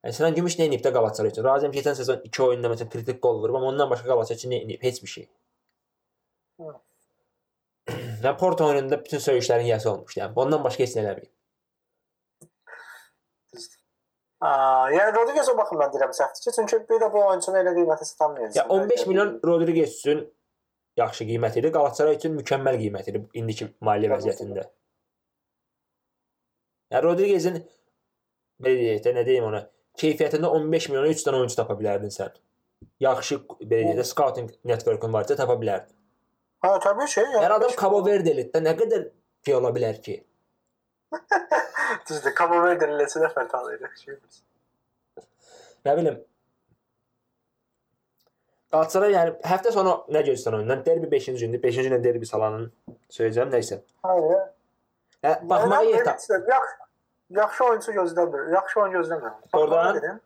[0.05, 1.45] Yəni Sinan Gümüş nə edib də Qalatasaray üçün?
[1.45, 4.63] Razıyam keçən sezon 2 oyunda məsələn kritik gol vurub, amma ondan başqa Qalatasaray üçün nə
[4.65, 4.83] edib?
[4.83, 5.27] Heç bir şey.
[6.61, 6.73] Hı.
[8.21, 10.21] Yəni Porto oyununda bütün söyüşlərin yəsi olmuşdu.
[10.21, 11.31] Yəni ondan başqa heç nə eləməyib.
[14.41, 18.57] Yəni Rodriguez o baxımdan deyirəm səhvdir ki, çünki bir də bu oyunçunu elə qiymətə satamayacaq.
[18.57, 20.23] Ya 15 milyon Rodriguez üçün
[21.01, 21.73] yaxşı qiymət idi.
[21.75, 24.67] Qalatasaray üçün mükəmməl qiymət idi indiki maliyyə vəziyyətində.
[26.91, 27.61] Ya Rodriguezin
[28.65, 29.63] belə deyək də nə deyim ona,
[30.01, 32.37] keyfiyyətində 15 milyona 3 dənə oyunçu tapa bilərdin sən.
[33.05, 36.00] Yaxşı belə deyək də scouting networkun varsa tapa bilərdin.
[36.65, 37.23] Hə, təbii ki.
[37.35, 39.07] Yəni adam Cabo Verde-də nə qədər
[39.47, 40.19] şey ola bilər ki?
[42.09, 43.95] Düzdür, Cabo Verde eləsə də fərqlənir.
[44.03, 44.19] Şey.
[45.89, 46.19] Nə bilim.
[48.71, 50.85] Qalatasaray yəni həftə sonu nə gözləyir oyundan?
[50.87, 51.63] Derbi 5-ci gündür.
[51.65, 52.69] 5-ci gündə derbi salanın
[53.11, 53.81] söyləyəcəm, nə isə.
[54.07, 54.45] Hayır.
[55.25, 56.21] Hə, baxmağa yer tap.
[56.53, 56.77] Yaxşı,
[57.41, 58.45] yaxşı oyunçu gözləmir.
[58.55, 59.33] Yaxşı oyun gözləmir.
[59.59, 60.21] Oradan-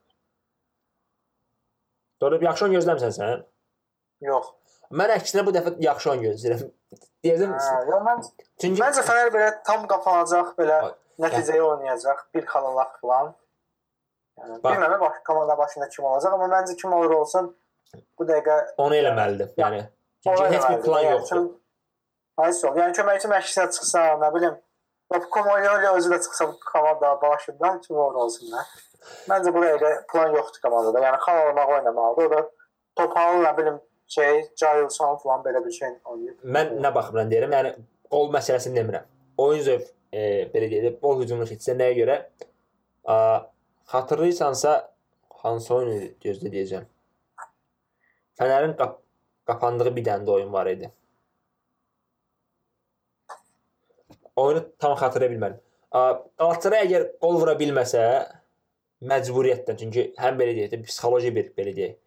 [2.20, 3.40] Doğru yaxşı oyun gözləmirsən sən?
[4.28, 4.52] Yox.
[4.90, 6.68] Mən əksinə bu dəfə yaxşı oyun gözləyirəm.
[7.24, 8.22] Deyəcəm Hə, mən
[8.60, 10.78] çünki məncə Fənər belə tam qapanacaq, belə
[11.24, 13.32] nəticəyə oynayacaq, bir xalalaq falan.
[14.40, 17.52] Yəni, bilmirəm baş komanda başında kim olacaq, amma məncə kim olur olsun
[18.18, 19.52] bu dəqiqə Onu eləməlidir.
[19.62, 19.84] Yəni
[20.26, 21.44] çünki heç bir plan Yəni, yoxdur.
[22.44, 24.60] Ayso, yəni köməkçi məşqçisə çıxsa, nə bilim,
[25.30, 28.64] Komoyoli özü də çıxsa bu komanda başından kim olur olsun da.
[29.30, 31.02] Məncə bu dəqiqə plan yoxdur komandada.
[31.06, 32.24] Yəni xal almaq oynamalıdır.
[32.26, 32.40] O da
[32.98, 33.76] Topal, nə bilim,
[34.14, 36.40] şey, Giles falan belə bir şey oynayıb.
[36.56, 37.54] Mən nə baxımdan deyirəm?
[37.58, 37.72] Yəni
[38.12, 39.06] qol məsələsini demirəm.
[39.44, 40.20] Oyun zövq e,
[40.54, 42.18] belə deyək, bol hücumlu keçsə nəyə görə?
[43.04, 43.16] A,
[43.92, 44.74] xatırlayırsansa
[45.44, 46.86] hansı oyun idi gözlə deyəcəm.
[48.38, 49.00] Fənərin qap
[49.50, 50.90] qapandığı bir dənə də oyun var idi.
[54.36, 55.60] Oyunu tam xatırlaya bilmədim.
[55.90, 56.06] A,
[56.38, 58.06] Galatasaray əgər qol vura bilməsə
[59.04, 62.00] məcburiyyətlə, çünki həm belə deyək də psixoloji bir belə deyək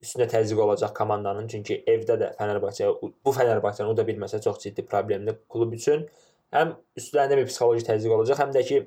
[0.00, 5.36] üstünə təzyiq olacaq komandanın, çünki evdə də Fənərbağçə bu Fənərbağçəni uda bilməsə çox ciddi problemdir
[5.52, 6.06] klub üçün.
[6.54, 8.80] Həm üstlərində bir psixoloji təzyiq olacaq, həm də ki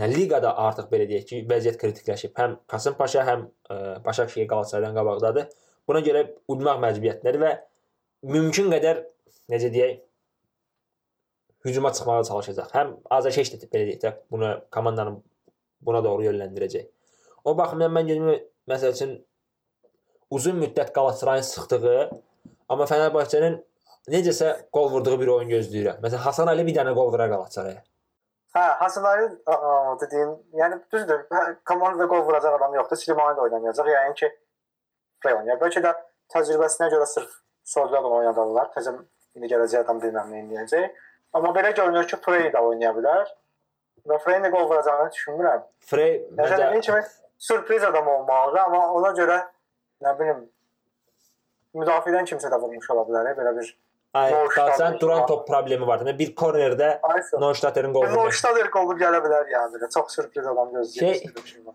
[0.00, 2.34] yəni liqada artıq belə deyək ki, vəziyyət kritikləşib.
[2.36, 5.50] Həm Kasımpaşa, həm ə, Başakşehir Qalatasaraydan qabaqdadır.
[5.88, 7.52] Buna görə udmaq məcburiyyətindədir və
[8.34, 9.04] mümkün qədər
[9.52, 10.00] necə deyək
[11.66, 12.72] hücuma çıxmağa çalışacaq.
[12.74, 15.20] Həm azarkeş də belə deyək də bunu komandanın
[15.82, 16.88] buna doğru yönləndirəcək.
[17.44, 18.34] O baxımdan mən gözümü
[18.70, 19.14] məsəl üçün
[20.30, 22.02] uzun müddət Qalatasarayın sıxdığı,
[22.68, 23.58] amma Fənərbağçənin
[24.12, 26.00] necəsə qol vurduğu bir oyun gözləyirəm.
[26.04, 27.82] Məsələn Hasan Ali bir dənə qol vurar Qalatasaraya.
[28.56, 29.28] Hə, Hasan Ali
[30.00, 31.22] dediyin, yəni düzdür.
[31.32, 33.00] Hə, komandada qol vuracaq adam yoxdur.
[33.00, 33.92] Slimani də oynamayacaq.
[33.96, 34.32] Yəni ki,
[35.22, 35.60] Frey oynayır.
[35.60, 35.94] Bəlkə də
[36.34, 38.72] təcrübəsinə görə sırf Solda da oynadarlar.
[38.74, 38.96] Təzə
[39.36, 41.00] indi gələcək adam bilməm nə edəcək.
[41.38, 43.30] Amma belə görünür ki, Frey də oynaya bilər.
[44.08, 45.66] Və Frey'in də qol vuracağını düşünmürəm.
[45.86, 47.02] Frey məncə
[47.46, 49.38] sürpriz adam olmalıdır, amma ona görə
[50.04, 50.42] nə bilim
[51.80, 53.30] müdafiədən kimsə də vurmuş ola bilər.
[53.30, 53.70] hə, Belə bir
[54.20, 55.26] ay Neustadter Qalsan duran var.
[55.30, 56.02] top problemi var.
[56.04, 57.38] Yəni bir kornerdə Aysa.
[57.40, 58.04] Neustadterin qolu.
[58.10, 58.26] vurması.
[58.26, 59.88] Noştader qolu gələ bilər yəni belə.
[59.94, 61.14] Çox sürpriz adam gözləyir.
[61.22, 61.74] Şey- bir şey var.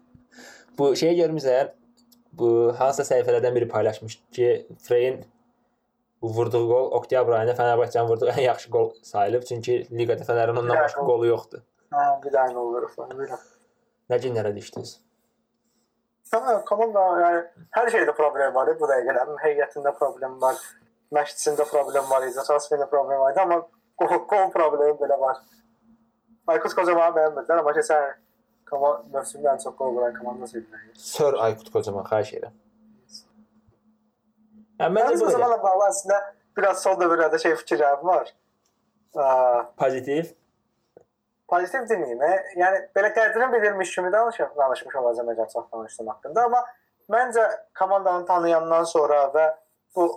[0.77, 1.71] Bu şeyi görmüsən?
[2.37, 2.49] Bu
[2.79, 5.25] hansısa səhifələrdən biri paylaşmışdı ki, Frey'in
[6.21, 9.43] bu vurduğu qol oktyabr ayında Fənərbağçənin vurduğu ən yaxşı qol sayılıb.
[9.49, 11.05] Çünki liqada Fənərin ondan Bir başqa dəqiqə.
[11.09, 11.61] qolu yoxdur.
[11.91, 13.39] Hə, bir dənə olur falan belə.
[14.09, 14.93] Nə günlərə düşdünüz?
[16.27, 20.59] Hə, komanda yəni hər şeydə problem var bu dəqiqələrin heyətində problem var.
[21.15, 23.61] Məşqçisində problem var, icra transferində problem var idi, amma
[24.01, 25.37] qol, qol problemi belə var.
[26.51, 28.09] Aykut Kocamanı bəyənmədilər, amma keçən
[28.67, 30.81] komanda mövsümdə ən çox qol vuran komandası idi.
[30.99, 32.57] Sir Aykut Kocaman xahiş edirəm.
[34.81, 36.19] Hə, Məncə bu zamanla bağlı əslində
[36.59, 38.33] biraz son dövrlərdə şey fikirlərim var.
[39.15, 40.33] Aa, pozitiv.
[41.51, 42.21] Pozitiv deməyim.
[42.61, 46.63] Yəni belə qədrini bilirmiş kimi danışıb danışmış olacağam əgər çox danışsam haqqında, amma
[47.11, 47.47] məncə
[47.79, 49.49] komandanı tanıyandan sonra və
[49.95, 50.07] bu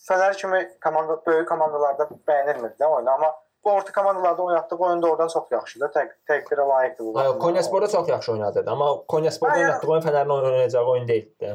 [0.00, 5.10] Fener kimi komanda böyük komandalarda bəyənilmir də oyunu, amma bu orta komandalarda oynatdığı oyun da
[5.10, 5.90] oradan çox yaxşıdır.
[5.96, 7.38] Tək təqdirə layiqdir bu.
[7.38, 11.52] Konyasporda çox yaxşı oynadı, amma Konyasporda oynatdığı oyun Fənərin oynayacağı oyun deyil də.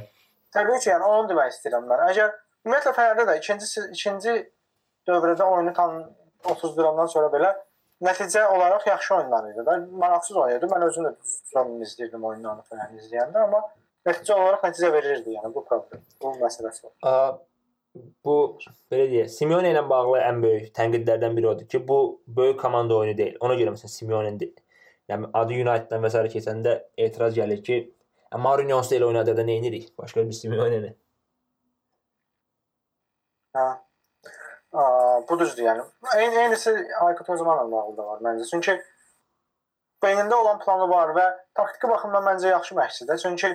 [0.53, 2.05] Təbii ki, yəni onu demək istəyirəm mən.
[2.11, 2.35] Əgər
[2.67, 4.35] ümumiyyətlə Fənərdə də ikinci ikinci
[5.09, 5.97] dövrdə oyunu tam
[6.45, 7.55] 30 durandan sonra belə
[8.03, 9.63] nəticə olaraq yaxşı idi.
[9.69, 10.69] Mən maraqsız oynayırdı.
[10.73, 11.15] Mən özüm də
[11.53, 13.61] sonunu izləyirdim oyunlarını Fənəri izləyəndə, amma
[14.07, 16.01] nəticə olaraq nəticə verirdi, yəni bu problem.
[16.21, 16.93] Bu məsələsi var.
[17.01, 17.37] A,
[18.25, 18.35] bu
[18.91, 23.17] belə deyək, Simeone ilə bağlı ən böyük tənqidlərdən biri odur ki, bu böyük komanda oyunu
[23.17, 23.37] deyil.
[23.39, 24.37] Ona görə məsələn Simeone
[25.09, 26.21] yəni adı United-dan və s.
[26.35, 27.75] keçəndə etiraz gəlir ki,
[28.33, 29.97] "E, Mourinho ilə oynadı da nə edirik?
[29.97, 30.95] Başqa bir Simeone-ni.
[33.55, 33.65] Hə.
[34.73, 35.85] Aa, bu düzdür yəni.
[36.15, 38.49] Eyni eynisi Aykut Özmanla bağlı da var məncə.
[38.49, 38.75] Çünki
[40.03, 41.25] beynində olan planı var və
[41.59, 43.21] taktiki baxımdan məncə yaxşı məşqçidir.
[43.23, 43.51] Çünki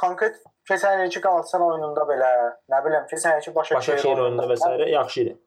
[0.00, 2.32] konkret keçən ilki Qalatasaray oyununda belə,
[2.72, 4.90] nə bilim, keçən ilki Başakşehir, Başakşehir oyununda və s.
[4.90, 5.38] yaxşı idi.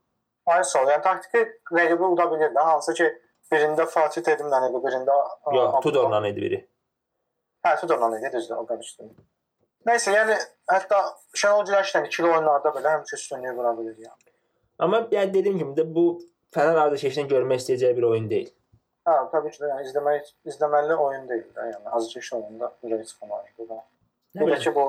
[0.56, 1.46] Ayso, yəni taktiki
[1.78, 3.08] rəqibi uda bilir də, hansı ki
[3.52, 5.16] birində Fatih Tedimlə idi, birində
[5.56, 6.60] Yox, Tudorla idi biri.
[7.66, 9.10] Hə, Tudorla idi, düzdür, o qarışdı.
[9.90, 10.38] Nəysə, yəni
[10.70, 11.02] hətta
[11.38, 14.35] Şenol Güləşlə ikili oyunlarda belə həmişə üstünlüyü qura bilir yəni.
[14.80, 16.06] Amma yəni dediyim kimi də bu
[16.56, 18.48] Fənər azarkeşdən görmək istəyəcəyi bir oyun deyil.
[19.06, 23.80] Hə, təbii ki, yəni izləmək izləməli oyun deyil də, yəni azıcıq oyunda ürək çıxmalıdır da.
[24.40, 24.86] Bir ki bu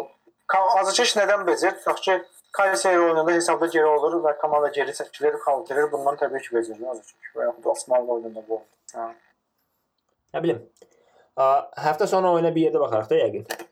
[0.81, 1.75] azıcıq nədən bezir?
[1.81, 2.17] Tutaq ki,
[2.57, 5.91] Kayseri oyununda hesabda geri olur və komanda geri çəkilir, kaldırır.
[5.93, 7.33] Bundan təbii ki, bezir azıcıq.
[7.37, 8.61] Və yaxud Osmanlı oyununda bu.
[8.95, 9.09] Hə.
[10.35, 10.63] nə bilim.
[11.87, 13.67] Həftə sonu oyuna bir yerdə baxarıq da yəqin.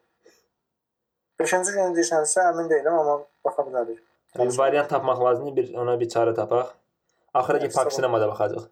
[1.41, 4.03] 5-ci gün deyirsənsə, əmin deyiləm, amma baxa bilərik.
[4.39, 6.73] Bir variant tapmaq lazımdır, bir ona bir çarə tapaq.
[7.35, 8.65] Axıra ki Park sinemada baxacağıq.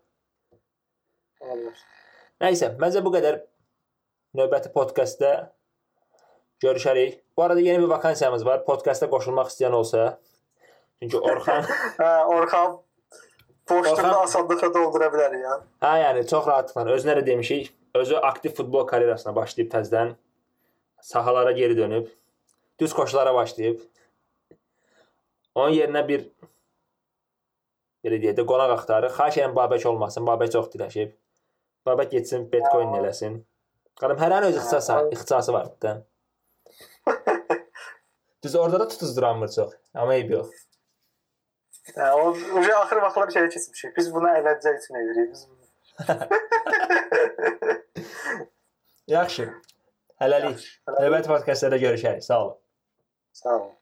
[1.42, 1.82] Bilər.
[2.42, 3.40] Nəysə, məncə bu qədər
[4.38, 5.52] növbəti podkastda
[6.64, 7.20] görüşərik.
[7.36, 8.64] Bu arada yeni bir vakansiyamız var.
[8.66, 10.18] Podkastda qoşulmaq istəyən olsa,
[11.02, 11.62] çünki Orxan,
[12.00, 12.80] Hə, Orxan
[13.70, 15.54] boşluğu Orxan- asanlıqla doldura bilər ya.
[15.82, 20.14] hə yəni çox rahatlıqla özünə də demişik, özü aktiv futbol karyerasına başlayıb təzədən
[21.00, 22.06] sahalara geri dönüb.
[22.80, 23.80] düz koşulara başlayıb.
[25.54, 26.24] Onun yerinə bir
[28.04, 29.12] belə deyək də qonaq axtarır.
[29.16, 30.26] Xahiş edirəm Babək olmasın.
[30.26, 31.14] Babək çox diləşib.
[31.86, 33.40] Babək getsin Bitcoin eləsin.
[34.00, 35.96] Qanım hərənin öz ixtisası, ixtisası var da.
[38.44, 39.74] Düz orada da tutuzduranmır çox.
[39.94, 40.48] Amma eyb yox.
[41.96, 43.96] Hə, o uje axır vaxtlar şeyə keçmişik.
[43.96, 45.34] Biz bunu əyləncə üçün edirik.
[45.34, 45.48] Biz.
[49.16, 49.48] Yaxşı.
[50.22, 50.64] Hələlik.
[50.88, 52.22] Növbəti podkastlarda görüşərik.
[52.22, 52.58] Sağ olun.
[53.32, 53.72] Sağ olun.